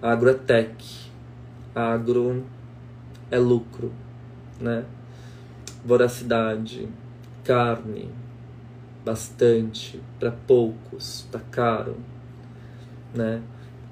agro 0.00 0.30
é 0.30 0.34
tech, 0.34 1.10
agro 1.74 2.44
é 3.30 3.38
lucro 3.38 3.92
né? 4.60 4.84
Voracidade, 5.84 6.88
carne, 7.44 8.10
bastante, 9.04 10.00
para 10.18 10.30
poucos, 10.30 11.26
tá 11.30 11.40
caro, 11.50 11.96
né? 13.14 13.42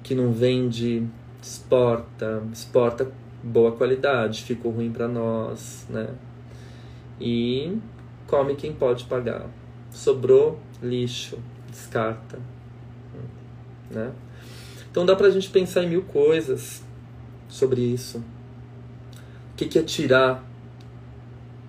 Que 0.03 0.13
não 0.13 0.31
vende, 0.31 1.07
exporta, 1.41 2.43
exporta 2.53 3.11
boa 3.43 3.71
qualidade, 3.71 4.43
ficou 4.43 4.71
ruim 4.71 4.91
para 4.91 5.07
nós, 5.07 5.85
né? 5.89 6.09
E 7.19 7.77
come 8.27 8.55
quem 8.55 8.73
pode 8.73 9.05
pagar. 9.05 9.47
Sobrou 9.91 10.59
lixo, 10.81 11.39
descarta, 11.69 12.39
né? 13.89 14.11
Então 14.91 15.05
dá 15.05 15.15
pra 15.15 15.29
gente 15.29 15.49
pensar 15.49 15.83
em 15.83 15.89
mil 15.89 16.03
coisas 16.03 16.83
sobre 17.47 17.81
isso. 17.81 18.19
O 18.19 19.55
que, 19.57 19.65
que 19.65 19.79
é 19.79 19.83
tirar 19.83 20.48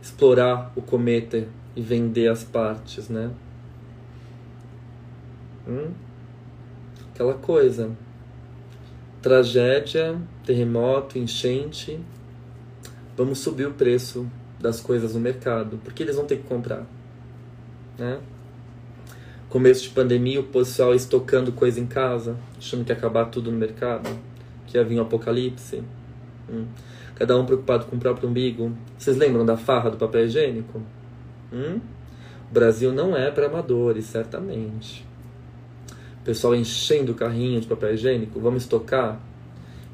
explorar 0.03 0.73
o 0.75 0.83
cometa 0.83 1.47
e 1.77 1.81
vender 1.81 2.29
as 2.29 2.43
partes, 2.43 3.09
né? 3.09 3.31
Hum? 5.67 5.93
Aquela 7.13 7.35
coisa. 7.35 7.91
tragédia, 9.23 10.19
terremoto, 10.47 11.19
enchente, 11.19 12.01
vamos 13.15 13.39
subir 13.39 13.67
o 13.67 13.73
preço 13.73 14.27
das 14.59 14.81
coisas 14.81 15.15
no 15.15 15.21
mercado, 15.21 15.79
porque 15.85 16.03
eles 16.03 16.17
vão 16.17 16.25
ter 16.25 16.39
que 16.39 16.45
comprar. 16.45 16.87
Né? 17.99 18.19
Começo 19.51 19.83
de 19.83 19.91
pandemia, 19.91 20.41
o 20.41 20.45
pessoal 20.45 20.95
estocando 20.95 21.53
coisa 21.53 21.79
em 21.79 21.87
casa, 21.87 22.37
achando 22.57 22.85
que 22.85 22.93
ia 22.93 22.97
acabar 22.97 23.27
tudo 23.27 23.51
no 23.51 23.59
mercado, 23.59 24.09
que 24.67 24.79
ia 24.79 24.85
vir 24.85 24.99
um 24.99 25.03
apocalipse. 25.03 25.83
Hum. 26.49 26.67
Cada 27.21 27.39
um 27.39 27.45
preocupado 27.45 27.85
com 27.85 27.97
o 27.97 27.99
próprio 27.99 28.31
umbigo. 28.31 28.73
Vocês 28.97 29.15
lembram 29.15 29.45
da 29.45 29.55
farra 29.55 29.91
do 29.91 29.99
papel 29.99 30.25
higiênico? 30.25 30.81
Hum? 31.53 31.79
O 32.51 32.55
Brasil 32.55 32.95
não 32.95 33.15
é 33.15 33.31
para 33.31 33.45
amadores, 33.45 34.07
certamente. 34.07 35.07
Pessoal 36.25 36.55
enchendo 36.55 37.13
o 37.13 37.15
carrinho 37.15 37.61
de 37.61 37.67
papel 37.67 37.93
higiênico, 37.93 38.41
vamos 38.41 38.63
estocar? 38.63 39.21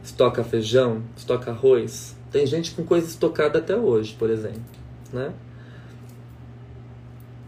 Estoca 0.04 0.44
feijão, 0.44 1.02
estoca 1.16 1.50
arroz. 1.50 2.16
Tem 2.30 2.46
gente 2.46 2.70
com 2.70 2.84
coisa 2.84 3.08
estocada 3.08 3.58
até 3.58 3.76
hoje, 3.76 4.14
por 4.16 4.30
exemplo, 4.30 4.62
né? 5.12 5.32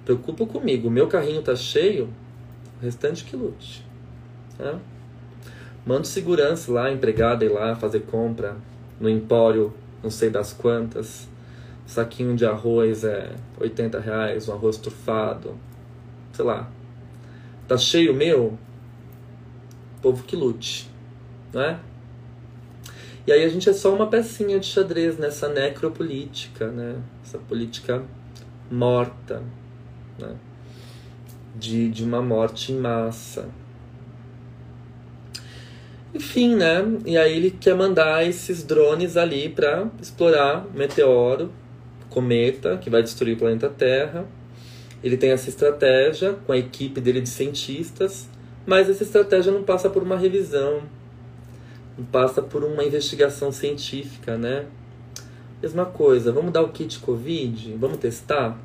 Preocupa 0.04 0.44
comigo, 0.44 0.88
o 0.88 0.90
meu 0.90 1.06
carrinho 1.06 1.40
tá 1.40 1.54
cheio, 1.54 2.08
o 2.80 2.84
restante 2.84 3.24
que 3.24 3.36
lute. 3.36 3.86
Né? 4.58 4.76
Mando 5.86 6.08
segurança 6.08 6.72
lá, 6.72 6.90
empregada 6.90 7.44
ir 7.44 7.50
lá 7.50 7.76
fazer 7.76 8.00
compra 8.00 8.56
no 9.00 9.08
empório, 9.08 9.72
não 10.02 10.10
sei 10.10 10.30
das 10.30 10.52
quantas. 10.52 11.28
Saquinho 11.86 12.36
de 12.36 12.44
arroz 12.44 13.04
é 13.04 13.34
80 13.58 13.98
reais, 13.98 14.48
um 14.48 14.52
arroz 14.52 14.76
trufado, 14.76 15.58
sei 16.32 16.44
lá. 16.44 16.70
Tá 17.66 17.76
cheio 17.76 18.14
meu? 18.14 18.58
Povo 20.02 20.22
que 20.24 20.36
lute, 20.36 20.90
né? 21.52 21.80
E 23.26 23.32
aí 23.32 23.44
a 23.44 23.48
gente 23.48 23.68
é 23.68 23.72
só 23.72 23.94
uma 23.94 24.06
pecinha 24.06 24.58
de 24.58 24.66
xadrez 24.66 25.18
nessa 25.18 25.48
necropolítica, 25.48 26.68
né? 26.68 26.96
Essa 27.22 27.38
política 27.38 28.02
morta, 28.70 29.42
né? 30.18 30.34
De, 31.54 31.90
de 31.90 32.04
uma 32.04 32.22
morte 32.22 32.72
em 32.72 32.78
massa. 32.78 33.48
Enfim, 36.18 36.56
né? 36.56 36.84
E 37.06 37.16
aí 37.16 37.36
ele 37.36 37.48
quer 37.48 37.76
mandar 37.76 38.26
esses 38.26 38.64
drones 38.64 39.16
ali 39.16 39.48
para 39.48 39.88
explorar 40.02 40.66
meteoro, 40.74 41.52
cometa, 42.10 42.76
que 42.76 42.90
vai 42.90 43.04
destruir 43.04 43.36
o 43.36 43.38
planeta 43.38 43.68
Terra. 43.68 44.26
Ele 45.00 45.16
tem 45.16 45.30
essa 45.30 45.48
estratégia 45.48 46.32
com 46.44 46.50
a 46.50 46.58
equipe 46.58 47.00
dele 47.00 47.20
de 47.20 47.28
cientistas, 47.28 48.28
mas 48.66 48.90
essa 48.90 49.04
estratégia 49.04 49.52
não 49.52 49.62
passa 49.62 49.88
por 49.88 50.02
uma 50.02 50.16
revisão, 50.16 50.82
não 51.96 52.04
passa 52.04 52.42
por 52.42 52.64
uma 52.64 52.82
investigação 52.82 53.52
científica, 53.52 54.36
né? 54.36 54.66
Mesma 55.62 55.86
coisa, 55.86 56.32
vamos 56.32 56.52
dar 56.52 56.62
o 56.62 56.70
kit 56.70 56.98
Covid? 56.98 57.76
Vamos 57.78 57.98
testar 57.98 58.58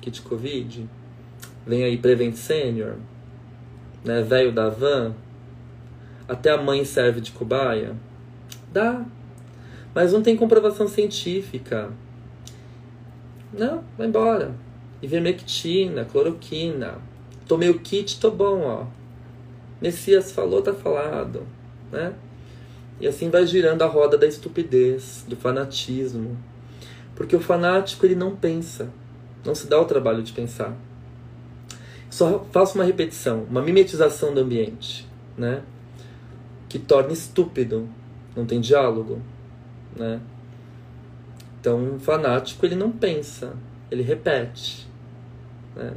kit 0.00 0.22
Covid? 0.22 0.88
Vem 1.66 1.82
aí 1.82 1.98
Prevent 1.98 2.36
Senior, 2.36 2.94
né? 4.04 4.22
Velho 4.22 4.52
da 4.52 4.68
van, 4.68 5.12
até 6.30 6.52
a 6.52 6.56
mãe 6.56 6.84
serve 6.84 7.20
de 7.20 7.32
cobaia? 7.32 7.96
Dá. 8.72 9.04
Mas 9.92 10.12
não 10.12 10.22
tem 10.22 10.36
comprovação 10.36 10.86
científica. 10.86 11.90
Não, 13.52 13.82
vai 13.98 14.06
embora. 14.06 14.54
Ivermectina, 15.02 16.04
cloroquina. 16.04 16.98
Tomei 17.48 17.68
o 17.68 17.80
kit, 17.80 18.20
tô 18.20 18.30
bom, 18.30 18.60
ó. 18.62 18.86
Messias 19.82 20.30
falou, 20.30 20.62
tá 20.62 20.72
falado, 20.72 21.44
né? 21.90 22.12
E 23.00 23.08
assim 23.08 23.28
vai 23.28 23.44
girando 23.44 23.82
a 23.82 23.86
roda 23.86 24.16
da 24.16 24.26
estupidez, 24.26 25.24
do 25.26 25.34
fanatismo. 25.34 26.38
Porque 27.16 27.34
o 27.34 27.40
fanático 27.40 28.06
ele 28.06 28.14
não 28.14 28.36
pensa, 28.36 28.88
não 29.44 29.54
se 29.56 29.66
dá 29.66 29.80
o 29.80 29.84
trabalho 29.84 30.22
de 30.22 30.32
pensar. 30.32 30.76
Só 32.08 32.46
faço 32.52 32.78
uma 32.78 32.84
repetição, 32.84 33.48
uma 33.50 33.62
mimetização 33.62 34.32
do 34.32 34.40
ambiente, 34.40 35.08
né? 35.36 35.62
Que 36.70 36.78
torna 36.78 37.12
estúpido, 37.12 37.88
não 38.34 38.46
tem 38.46 38.60
diálogo, 38.60 39.20
né? 39.96 40.20
Então, 41.60 41.78
um 41.78 41.98
fanático 41.98 42.64
ele 42.64 42.76
não 42.76 42.92
pensa, 42.92 43.54
ele 43.90 44.02
repete, 44.02 44.88
né? 45.74 45.92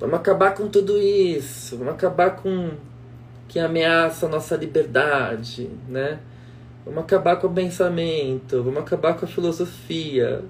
Vamos 0.00 0.16
acabar 0.16 0.54
com 0.54 0.68
tudo 0.68 0.98
isso, 0.98 1.76
vamos 1.76 1.92
acabar 1.92 2.30
com 2.36 2.70
que 3.46 3.58
ameaça 3.58 4.24
a 4.24 4.28
nossa 4.28 4.56
liberdade, 4.56 5.68
né? 5.86 6.18
Vamos 6.84 7.04
acabar 7.04 7.36
com 7.36 7.46
o 7.46 7.52
pensamento, 7.52 8.62
vamos 8.62 8.80
acabar 8.80 9.14
com 9.14 9.26
a 9.26 9.28
filosofia. 9.28 10.42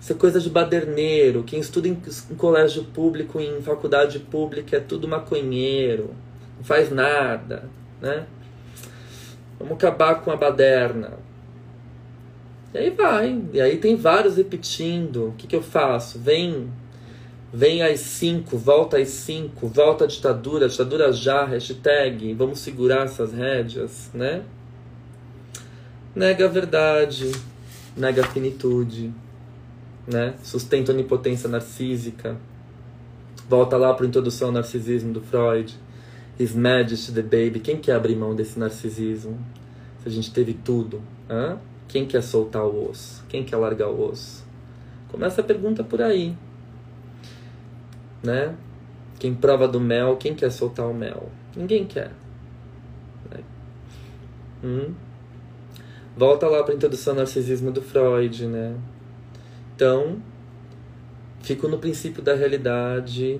Isso 0.00 0.10
é 0.10 0.16
coisa 0.16 0.40
de 0.40 0.48
baderneiro. 0.48 1.44
Quem 1.44 1.60
estuda 1.60 1.86
em, 1.86 2.02
em 2.30 2.34
colégio 2.34 2.84
público, 2.84 3.38
em 3.38 3.60
faculdade 3.60 4.18
pública, 4.18 4.78
é 4.78 4.80
tudo 4.80 5.06
maconheiro. 5.06 6.10
Não 6.56 6.64
faz 6.64 6.90
nada 6.90 7.68
né? 8.02 8.26
Vamos 9.58 9.74
acabar 9.74 10.16
com 10.16 10.32
a 10.32 10.36
baderna. 10.36 11.12
E 12.74 12.78
aí 12.78 12.90
vai. 12.90 13.40
E 13.52 13.60
aí 13.60 13.78
tem 13.78 13.94
vários 13.94 14.36
repetindo. 14.36 15.28
O 15.28 15.32
que, 15.38 15.46
que 15.46 15.54
eu 15.54 15.62
faço? 15.62 16.18
Vem, 16.18 16.68
vem 17.54 17.80
às 17.82 18.00
cinco, 18.00 18.58
volta 18.58 18.98
às 18.98 19.08
cinco, 19.08 19.68
volta 19.68 20.04
à 20.04 20.06
ditadura, 20.06 20.68
ditadura 20.68 21.12
já, 21.12 21.44
hashtag, 21.44 22.34
vamos 22.34 22.58
segurar 22.58 23.04
essas 23.04 23.32
rédeas, 23.32 24.10
né? 24.12 24.42
Nega 26.14 26.46
a 26.46 26.48
verdade, 26.48 27.30
nega 27.96 28.22
a 28.22 28.26
finitude, 28.26 29.12
né? 30.06 30.34
Sustenta 30.42 30.90
a 30.90 30.94
onipotência 30.94 31.48
narcísica. 31.48 32.36
Volta 33.48 33.76
lá 33.76 33.94
para 33.94 34.06
a 34.06 34.08
introdução 34.08 34.48
ao 34.48 34.54
narcisismo 34.54 35.12
do 35.12 35.20
Freud 35.20 35.78
His 36.38 36.54
Majesty 36.54 37.12
the 37.12 37.22
Baby. 37.22 37.60
Quem 37.60 37.76
quer 37.76 37.92
abrir 37.92 38.16
mão 38.16 38.34
desse 38.34 38.58
narcisismo? 38.58 39.38
Se 40.02 40.08
a 40.08 40.10
gente 40.10 40.32
teve 40.32 40.54
tudo, 40.54 41.00
hã? 41.28 41.58
quem 41.92 42.06
quer 42.06 42.22
soltar 42.22 42.64
o 42.64 42.88
osso? 42.88 43.22
Quem 43.28 43.44
quer 43.44 43.56
largar 43.56 43.88
o 43.88 44.08
osso? 44.08 44.42
Começa 45.08 45.42
a 45.42 45.44
pergunta 45.44 45.84
por 45.84 46.00
aí. 46.00 46.34
Né? 48.22 48.54
Quem 49.18 49.34
prova 49.34 49.68
do 49.68 49.78
mel, 49.78 50.16
quem 50.16 50.34
quer 50.34 50.50
soltar 50.50 50.86
o 50.86 50.94
mel? 50.94 51.28
Ninguém 51.54 51.84
quer. 51.84 52.10
Né? 53.30 53.40
Hum? 54.64 54.94
Volta 56.16 56.46
lá 56.46 56.62
para 56.62 56.72
a 56.72 56.76
introdução 56.76 57.12
ao 57.12 57.18
narcisismo 57.18 57.70
do 57.70 57.82
Freud, 57.82 58.46
né? 58.46 58.74
Então, 59.76 60.16
fico 61.42 61.68
no 61.68 61.78
princípio 61.78 62.22
da 62.22 62.34
realidade. 62.34 63.38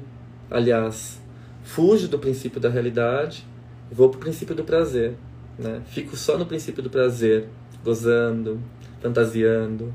Aliás, 0.50 1.21
fujo 1.62 2.08
do 2.08 2.18
princípio 2.18 2.60
da 2.60 2.68
realidade 2.68 3.46
vou 3.92 4.08
para 4.08 4.16
o 4.16 4.20
princípio 4.20 4.54
do 4.54 4.64
prazer. 4.64 5.14
Né? 5.58 5.82
Fico 5.86 6.16
só 6.16 6.38
no 6.38 6.46
princípio 6.46 6.82
do 6.82 6.88
prazer, 6.88 7.46
gozando, 7.84 8.60
fantasiando, 9.00 9.92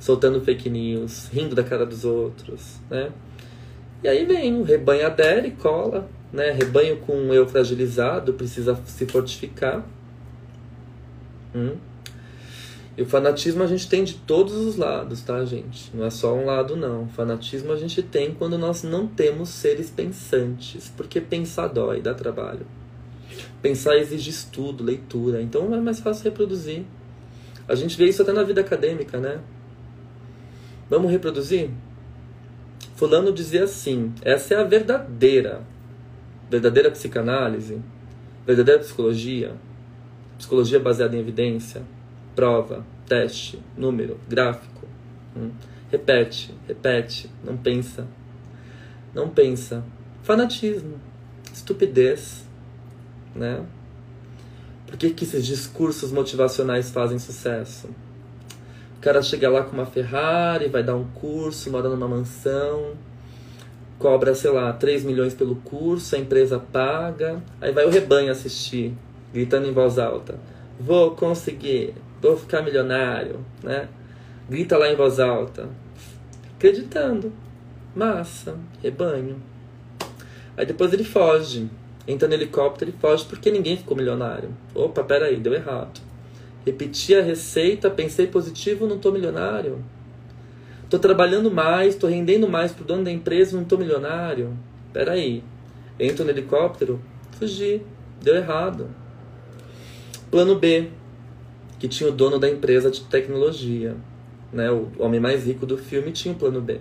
soltando 0.00 0.40
fake 0.40 0.68
news, 0.68 1.28
rindo 1.32 1.54
da 1.54 1.62
cara 1.62 1.86
dos 1.86 2.04
outros. 2.04 2.80
Né? 2.90 3.10
E 4.02 4.08
aí 4.08 4.24
vem 4.24 4.60
o 4.60 4.62
rebanho 4.62 5.06
adere, 5.06 5.52
cola, 5.52 6.08
né? 6.32 6.50
rebanho 6.50 6.98
com 6.98 7.32
eu 7.32 7.46
fragilizado, 7.46 8.34
precisa 8.34 8.78
se 8.84 9.06
fortificar. 9.06 9.86
Hum? 11.54 11.76
E 12.96 13.02
o 13.02 13.06
fanatismo 13.06 13.62
a 13.62 13.66
gente 13.66 13.88
tem 13.90 14.02
de 14.02 14.14
todos 14.14 14.54
os 14.54 14.76
lados, 14.76 15.20
tá, 15.20 15.44
gente? 15.44 15.94
Não 15.94 16.06
é 16.06 16.10
só 16.10 16.34
um 16.34 16.46
lado, 16.46 16.74
não. 16.74 17.04
O 17.04 17.08
fanatismo 17.08 17.70
a 17.70 17.76
gente 17.76 18.02
tem 18.02 18.32
quando 18.32 18.56
nós 18.56 18.82
não 18.82 19.06
temos 19.06 19.50
seres 19.50 19.90
pensantes, 19.90 20.90
porque 20.96 21.20
pensar 21.20 21.68
dói, 21.68 22.00
dá 22.00 22.14
trabalho. 22.14 22.66
Pensar 23.60 23.98
exige 23.98 24.30
estudo, 24.30 24.82
leitura, 24.82 25.42
então 25.42 25.74
é 25.74 25.80
mais 25.80 26.00
fácil 26.00 26.24
reproduzir. 26.24 26.84
A 27.68 27.74
gente 27.74 27.98
vê 27.98 28.06
isso 28.06 28.22
até 28.22 28.32
na 28.32 28.42
vida 28.42 28.62
acadêmica, 28.62 29.18
né? 29.18 29.40
Vamos 30.88 31.10
reproduzir? 31.10 31.68
Fulano 32.94 33.30
dizia 33.30 33.64
assim: 33.64 34.14
essa 34.22 34.54
é 34.54 34.56
a 34.56 34.64
verdadeira, 34.64 35.60
verdadeira 36.48 36.90
psicanálise, 36.90 37.78
verdadeira 38.46 38.80
psicologia, 38.80 39.52
psicologia 40.38 40.80
baseada 40.80 41.14
em 41.14 41.20
evidência 41.20 41.82
prova, 42.36 42.84
teste, 43.06 43.58
número, 43.76 44.20
gráfico. 44.28 44.86
Hum. 45.36 45.50
Repete, 45.90 46.54
repete, 46.68 47.30
não 47.42 47.56
pensa. 47.56 48.06
Não 49.12 49.28
pensa. 49.28 49.82
Fanatismo, 50.22 51.00
estupidez, 51.52 52.44
né? 53.34 53.64
Por 54.86 54.96
que, 54.96 55.10
que 55.10 55.24
esses 55.24 55.44
discursos 55.44 56.12
motivacionais 56.12 56.90
fazem 56.90 57.18
sucesso? 57.18 57.88
O 58.98 59.00
cara 59.00 59.22
chega 59.22 59.48
lá 59.48 59.62
com 59.62 59.72
uma 59.72 59.86
Ferrari, 59.86 60.68
vai 60.68 60.82
dar 60.82 60.96
um 60.96 61.04
curso, 61.04 61.70
mora 61.70 61.88
numa 61.88 62.06
mansão, 62.06 62.94
cobra, 63.98 64.34
sei 64.34 64.50
lá, 64.50 64.72
3 64.72 65.04
milhões 65.04 65.34
pelo 65.34 65.56
curso, 65.56 66.14
a 66.14 66.18
empresa 66.18 66.58
paga, 66.58 67.42
aí 67.60 67.72
vai 67.72 67.84
o 67.84 67.90
rebanho 67.90 68.30
assistir 68.30 68.94
gritando 69.32 69.66
em 69.66 69.72
voz 69.72 69.98
alta: 69.98 70.38
Vou 70.78 71.12
conseguir, 71.12 71.94
vou 72.20 72.36
ficar 72.36 72.62
milionário, 72.62 73.44
né? 73.62 73.88
Grita 74.48 74.76
lá 74.78 74.90
em 74.90 74.96
voz 74.96 75.18
alta, 75.18 75.68
acreditando. 76.54 77.32
Massa, 77.94 78.58
rebanho. 78.82 79.42
Aí 80.56 80.66
depois 80.66 80.92
ele 80.92 81.04
foge, 81.04 81.70
entra 82.06 82.28
no 82.28 82.34
helicóptero 82.34 82.90
e 82.90 83.00
foge 83.00 83.24
porque 83.24 83.50
ninguém 83.50 83.76
ficou 83.76 83.96
milionário. 83.96 84.50
Opa, 84.74 85.02
peraí, 85.02 85.36
deu 85.36 85.54
errado. 85.54 86.00
Repeti 86.64 87.14
a 87.14 87.22
receita, 87.22 87.90
pensei 87.90 88.26
positivo, 88.26 88.86
não 88.86 88.98
tô 88.98 89.10
milionário. 89.10 89.84
Tô 90.88 90.98
trabalhando 90.98 91.50
mais, 91.50 91.96
tô 91.96 92.06
rendendo 92.06 92.48
mais 92.48 92.70
pro 92.70 92.84
dono 92.84 93.04
da 93.04 93.10
empresa, 93.10 93.56
não 93.56 93.64
tô 93.64 93.76
milionário. 93.76 94.56
Peraí. 94.92 95.42
Entro 95.98 96.24
no 96.24 96.30
helicóptero, 96.30 97.00
fugi, 97.32 97.82
deu 98.22 98.36
errado. 98.36 98.88
Plano 100.30 100.56
B, 100.56 100.90
que 101.78 101.88
tinha 101.88 102.08
o 102.08 102.12
dono 102.12 102.38
da 102.38 102.48
empresa 102.48 102.90
de 102.90 103.02
tecnologia. 103.02 103.96
Né? 104.52 104.70
O 104.70 104.90
homem 104.98 105.20
mais 105.20 105.44
rico 105.46 105.66
do 105.66 105.76
filme 105.76 106.12
tinha 106.12 106.32
o 106.32 106.36
plano 106.36 106.60
B. 106.60 106.80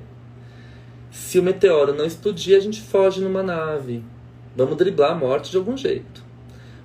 Se 1.11 1.39
o 1.39 1.43
meteoro 1.43 1.93
não 1.93 2.05
explodir, 2.05 2.57
a 2.57 2.59
gente 2.59 2.81
foge 2.81 3.21
numa 3.21 3.41
nave. 3.41 4.03
Vamos 4.55 4.77
driblar 4.77 5.11
a 5.11 5.15
morte 5.15 5.51
de 5.51 5.57
algum 5.57 5.75
jeito. 5.75 6.23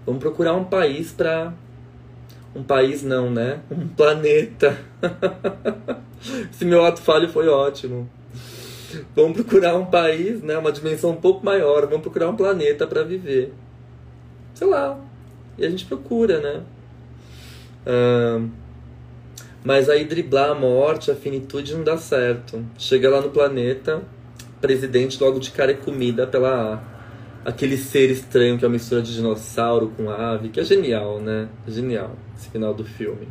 Vamos 0.06 0.20
procurar 0.20 0.54
um 0.54 0.64
país 0.64 1.12
para 1.12 1.52
um 2.54 2.62
país 2.62 3.02
não, 3.02 3.30
né? 3.30 3.60
Um 3.70 3.88
planeta. 3.88 4.78
Esse 6.50 6.64
meu 6.64 6.84
ato 6.84 7.00
falho 7.00 7.28
foi 7.28 7.48
ótimo. 7.48 8.08
Vamos 9.14 9.34
procurar 9.34 9.76
um 9.76 9.86
país, 9.86 10.42
né? 10.42 10.58
Uma 10.58 10.72
dimensão 10.72 11.10
um 11.10 11.16
pouco 11.16 11.44
maior. 11.44 11.86
Vamos 11.86 12.02
procurar 12.02 12.28
um 12.28 12.36
planeta 12.36 12.86
para 12.86 13.02
viver. 13.02 13.52
Sei 14.54 14.66
lá. 14.66 14.98
E 15.56 15.64
a 15.64 15.70
gente 15.70 15.84
procura, 15.84 16.40
né? 16.40 16.62
Uh, 17.86 18.48
mas 19.64 19.88
aí 19.88 20.04
driblar 20.04 20.50
a 20.50 20.54
morte, 20.54 21.10
a 21.10 21.14
finitude 21.14 21.74
não 21.74 21.84
dá 21.84 21.96
certo. 21.96 22.64
Chega 22.78 23.10
lá 23.10 23.20
no 23.20 23.30
planeta, 23.30 24.02
presidente 24.60 25.22
logo 25.22 25.38
de 25.38 25.50
cara 25.50 25.72
é 25.72 25.74
comida 25.74 26.26
pela 26.26 26.82
aquele 27.44 27.76
ser 27.78 28.10
estranho 28.10 28.58
que 28.58 28.64
é 28.64 28.68
uma 28.68 28.74
mistura 28.74 29.00
de 29.00 29.14
dinossauro 29.14 29.92
com 29.96 30.10
ave, 30.10 30.50
que 30.50 30.60
é 30.60 30.64
genial, 30.64 31.20
né? 31.20 31.48
Genial 31.66 32.14
esse 32.36 32.50
final 32.50 32.72
do 32.74 32.84
filme. 32.84 33.28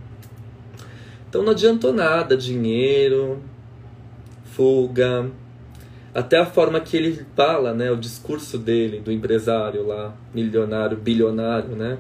Então 1.27 1.43
não 1.43 1.51
adiantou 1.51 1.93
nada, 1.93 2.35
dinheiro, 2.35 3.41
fuga, 4.45 5.29
até 6.13 6.37
a 6.37 6.45
forma 6.45 6.79
que 6.79 6.97
ele 6.97 7.25
fala, 7.35 7.73
né, 7.73 7.91
o 7.91 7.95
discurso 7.95 8.57
dele, 8.57 8.99
do 8.99 9.11
empresário 9.11 9.85
lá, 9.85 10.13
milionário, 10.33 10.97
bilionário, 10.97 11.75
né? 11.75 11.97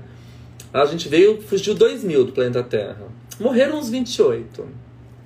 A 0.73 0.85
gente 0.85 1.09
veio, 1.09 1.41
fugiu 1.41 1.73
2 1.73 2.03
mil 2.03 2.25
do 2.25 2.31
planeta 2.31 2.61
Terra. 2.61 3.07
Morreram 3.39 3.79
uns 3.79 3.89
28. 3.89 4.67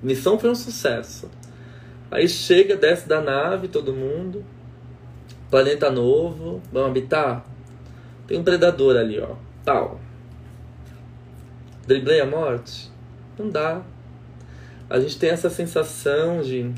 Missão 0.01 0.39
foi 0.39 0.49
um 0.49 0.55
sucesso. 0.55 1.29
Aí 2.09 2.29
chega, 2.29 2.75
desce 2.75 3.07
da 3.07 3.19
nave, 3.19 3.67
todo 3.67 3.93
mundo. 3.93 4.45
Planeta 5.49 5.89
novo, 5.89 6.61
vamos 6.71 6.89
habitar? 6.89 7.45
Tem 8.27 8.39
um 8.39 8.43
predador 8.43 8.95
ali, 8.95 9.19
ó. 9.19 9.35
Tal. 9.65 9.99
Driblei 11.85 12.21
a 12.21 12.25
morte? 12.25 12.89
Não 13.37 13.49
dá. 13.49 13.81
A 14.89 14.99
gente 14.99 15.17
tem 15.17 15.29
essa 15.29 15.49
sensação 15.49 16.41
de 16.41 16.71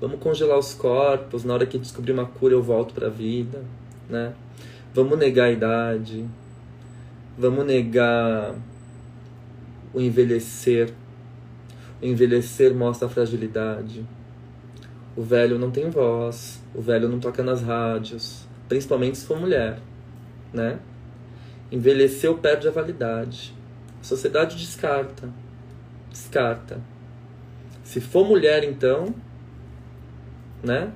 vamos 0.00 0.20
congelar 0.20 0.58
os 0.58 0.74
corpos, 0.74 1.44
na 1.44 1.54
hora 1.54 1.64
que 1.64 1.78
descobrir 1.78 2.12
uma 2.12 2.26
cura 2.26 2.52
eu 2.52 2.62
volto 2.62 2.92
para 2.92 3.08
vida, 3.08 3.62
né? 4.08 4.34
Vamos 4.92 5.18
negar 5.18 5.44
a 5.44 5.52
idade. 5.52 6.26
Vamos 7.38 7.66
negar 7.66 8.54
o 9.92 10.00
envelhecer. 10.00 10.92
O 12.00 12.06
envelhecer 12.06 12.74
mostra 12.74 13.06
a 13.06 13.10
fragilidade. 13.10 14.06
O 15.16 15.22
velho 15.22 15.58
não 15.58 15.70
tem 15.70 15.88
voz, 15.90 16.62
o 16.74 16.80
velho 16.80 17.08
não 17.08 17.18
toca 17.18 17.42
nas 17.42 17.62
rádios, 17.62 18.46
principalmente 18.68 19.16
se 19.16 19.26
for 19.26 19.40
mulher, 19.40 19.78
né? 20.52 20.78
Envelheceu 21.72 22.36
perde 22.36 22.68
a 22.68 22.70
validade. 22.70 23.54
A 24.00 24.04
sociedade 24.04 24.56
descarta. 24.56 25.28
Descarta. 26.10 26.80
Se 27.82 28.00
for 28.00 28.26
mulher, 28.26 28.62
então, 28.62 29.14
né? 30.62 30.92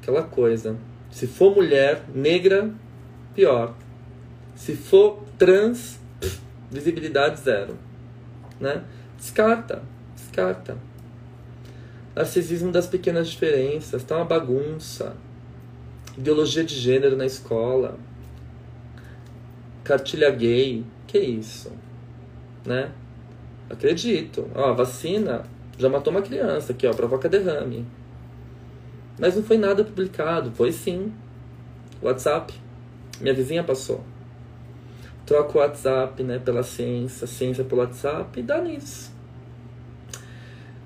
Aquela 0.00 0.22
coisa. 0.22 0.76
Se 1.10 1.26
for 1.26 1.54
mulher 1.54 2.04
negra, 2.14 2.72
pior. 3.34 3.74
Se 4.58 4.74
for 4.74 5.22
trans, 5.38 6.00
visibilidade 6.68 7.38
zero, 7.40 7.78
né? 8.60 8.82
Descarta, 9.16 9.82
descarta. 10.16 10.76
Narcisismo 12.14 12.72
das 12.72 12.88
pequenas 12.88 13.28
diferenças, 13.28 14.02
tá 14.02 14.16
uma 14.16 14.24
bagunça. 14.24 15.16
Ideologia 16.18 16.64
de 16.64 16.74
gênero 16.74 17.16
na 17.16 17.24
escola. 17.24 17.96
Cartilha 19.84 20.28
gay, 20.30 20.84
que 21.06 21.18
isso? 21.18 21.70
Né? 22.66 22.90
Acredito. 23.70 24.50
Ó, 24.56 24.74
vacina 24.74 25.44
já 25.78 25.88
matou 25.88 26.12
uma 26.12 26.20
criança 26.20 26.72
aqui, 26.72 26.84
ó, 26.84 26.92
provoca 26.92 27.28
derrame. 27.28 27.86
Mas 29.20 29.36
não 29.36 29.44
foi 29.44 29.56
nada 29.56 29.84
publicado, 29.84 30.50
foi 30.50 30.72
sim. 30.72 31.12
WhatsApp. 32.02 32.52
Minha 33.20 33.34
vizinha 33.34 33.62
passou. 33.62 34.04
Troca 35.28 35.58
o 35.58 35.60
WhatsApp, 35.60 36.22
né, 36.22 36.38
pela 36.38 36.62
ciência, 36.62 37.26
ciência 37.26 37.62
pelo 37.62 37.82
WhatsApp 37.82 38.40
e 38.40 38.42
dá 38.42 38.62
nisso. 38.62 39.12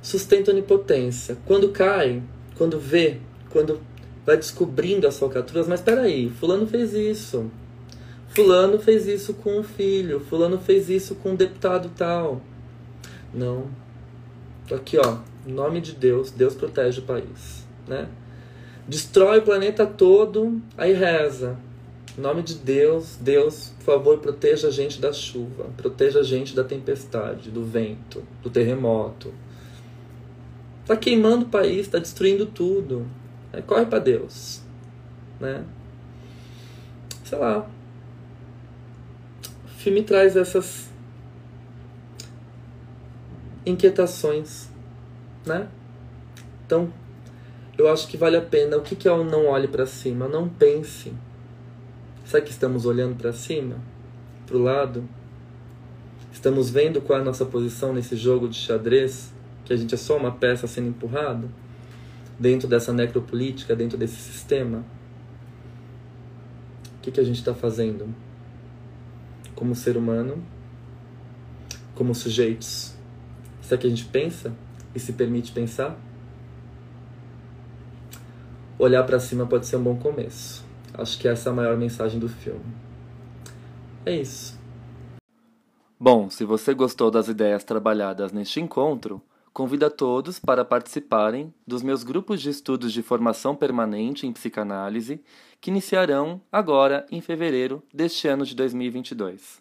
Sustenta 0.02 0.50
onipotência. 0.50 1.38
Quando 1.46 1.68
cai, 1.68 2.20
quando 2.56 2.76
vê, 2.76 3.18
quando 3.50 3.80
vai 4.26 4.36
descobrindo 4.36 5.06
as 5.06 5.16
falcatruas, 5.16 5.68
mas 5.68 5.80
peraí, 5.80 6.28
fulano 6.28 6.66
fez 6.66 6.92
isso. 6.92 7.48
Fulano 8.30 8.80
fez 8.80 9.06
isso 9.06 9.32
com 9.32 9.60
o 9.60 9.62
filho, 9.62 10.18
fulano 10.18 10.58
fez 10.58 10.90
isso 10.90 11.14
com 11.14 11.30
um 11.30 11.36
deputado 11.36 11.88
tal. 11.96 12.40
Não. 13.32 13.68
Aqui, 14.74 14.98
ó, 14.98 15.18
em 15.46 15.52
nome 15.52 15.80
de 15.80 15.92
Deus, 15.92 16.32
Deus 16.32 16.52
protege 16.52 16.98
o 16.98 17.04
país, 17.04 17.64
né? 17.86 18.08
Destrói 18.88 19.38
o 19.38 19.42
planeta 19.42 19.86
todo, 19.86 20.60
aí 20.76 20.94
reza. 20.94 21.56
Em 22.16 22.20
nome 22.20 22.42
de 22.42 22.56
Deus, 22.56 23.16
Deus, 23.18 23.72
por 23.78 23.84
favor, 23.84 24.18
proteja 24.18 24.68
a 24.68 24.70
gente 24.70 25.00
da 25.00 25.12
chuva, 25.14 25.70
proteja 25.78 26.20
a 26.20 26.22
gente 26.22 26.54
da 26.54 26.62
tempestade, 26.62 27.50
do 27.50 27.64
vento, 27.64 28.22
do 28.42 28.50
terremoto. 28.50 29.32
Tá 30.84 30.94
queimando 30.94 31.46
o 31.46 31.48
país, 31.48 31.88
tá 31.88 31.98
destruindo 31.98 32.44
tudo. 32.44 33.06
É, 33.50 33.62
corre 33.62 33.86
para 33.86 33.98
Deus, 33.98 34.60
né? 35.40 35.64
Sei 37.24 37.38
lá. 37.38 37.66
O 39.64 39.68
filme 39.78 40.02
traz 40.02 40.36
essas 40.36 40.90
inquietações, 43.64 44.68
né? 45.46 45.66
Então, 46.66 46.92
eu 47.78 47.90
acho 47.90 48.06
que 48.06 48.18
vale 48.18 48.36
a 48.36 48.42
pena. 48.42 48.76
O 48.76 48.82
que, 48.82 48.94
que 48.94 49.08
é 49.08 49.12
o 49.12 49.24
não 49.24 49.46
olhe 49.46 49.66
para 49.66 49.86
cima? 49.86 50.28
Não 50.28 50.46
pense. 50.46 51.12
Será 52.24 52.42
que 52.42 52.50
estamos 52.50 52.86
olhando 52.86 53.16
para 53.16 53.32
cima? 53.32 53.76
Para 54.46 54.56
o 54.56 54.62
lado? 54.62 55.08
Estamos 56.32 56.70
vendo 56.70 57.00
qual 57.00 57.18
é 57.18 57.22
a 57.22 57.24
nossa 57.24 57.44
posição 57.44 57.92
nesse 57.92 58.16
jogo 58.16 58.48
de 58.48 58.56
xadrez? 58.56 59.32
Que 59.64 59.72
a 59.72 59.76
gente 59.76 59.94
é 59.94 59.98
só 59.98 60.16
uma 60.16 60.32
peça 60.32 60.66
sendo 60.66 60.88
empurrada? 60.88 61.48
Dentro 62.38 62.66
dessa 62.66 62.92
necropolítica, 62.92 63.76
dentro 63.76 63.98
desse 63.98 64.16
sistema? 64.16 64.84
O 66.96 67.00
que, 67.02 67.10
que 67.10 67.20
a 67.20 67.24
gente 67.24 67.38
está 67.38 67.54
fazendo? 67.54 68.14
Como 69.54 69.74
ser 69.74 69.96
humano? 69.96 70.42
Como 71.94 72.14
sujeitos? 72.14 72.94
Será 73.60 73.80
que 73.80 73.86
a 73.86 73.90
gente 73.90 74.04
pensa 74.06 74.52
e 74.94 74.98
se 74.98 75.12
permite 75.12 75.52
pensar? 75.52 75.98
olhar 78.84 79.04
para 79.04 79.20
cima 79.20 79.46
pode 79.46 79.66
ser 79.66 79.76
um 79.76 79.82
bom 79.82 79.96
começo. 79.96 80.64
Acho 81.02 81.18
que 81.18 81.26
essa 81.26 81.48
é 81.48 81.52
a 81.52 81.54
maior 81.56 81.76
mensagem 81.76 82.20
do 82.20 82.28
filme. 82.28 82.64
É 84.06 84.14
isso. 84.14 84.56
Bom, 85.98 86.30
se 86.30 86.44
você 86.44 86.72
gostou 86.72 87.10
das 87.10 87.26
ideias 87.26 87.64
trabalhadas 87.64 88.30
neste 88.30 88.60
encontro, 88.60 89.20
convido 89.52 89.84
a 89.84 89.90
todos 89.90 90.38
para 90.38 90.64
participarem 90.64 91.52
dos 91.66 91.82
meus 91.82 92.04
grupos 92.04 92.40
de 92.40 92.50
estudos 92.50 92.92
de 92.92 93.02
formação 93.02 93.56
permanente 93.56 94.28
em 94.28 94.32
psicanálise, 94.32 95.20
que 95.60 95.72
iniciarão 95.72 96.40
agora 96.52 97.04
em 97.10 97.20
fevereiro 97.20 97.82
deste 97.92 98.28
ano 98.28 98.46
de 98.46 98.54
2022. 98.54 99.60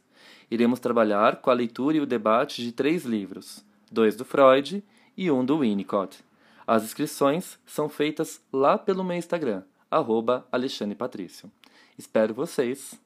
Iremos 0.51 0.79
trabalhar 0.79 1.37
com 1.37 1.49
a 1.49 1.55
leitura 1.55 1.97
e 1.97 2.01
o 2.01 2.05
debate 2.05 2.61
de 2.61 2.71
três 2.71 3.03
livros, 3.03 3.65
dois 3.91 4.15
do 4.15 4.23
Freud 4.23 4.83
e 5.17 5.31
um 5.31 5.43
do 5.43 5.57
Winnicott. 5.57 6.19
As 6.67 6.83
inscrições 6.83 7.57
são 7.65 7.89
feitas 7.89 8.39
lá 8.53 8.77
pelo 8.77 9.03
meu 9.03 9.17
Instagram, 9.17 9.63
arroba 9.91 10.47
Alexandre 10.51 10.95
Patrício. 10.95 11.51
Espero 11.97 12.33
vocês. 12.33 12.99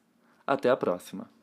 Até 0.46 0.70
a 0.70 0.76
próxima. 0.76 1.35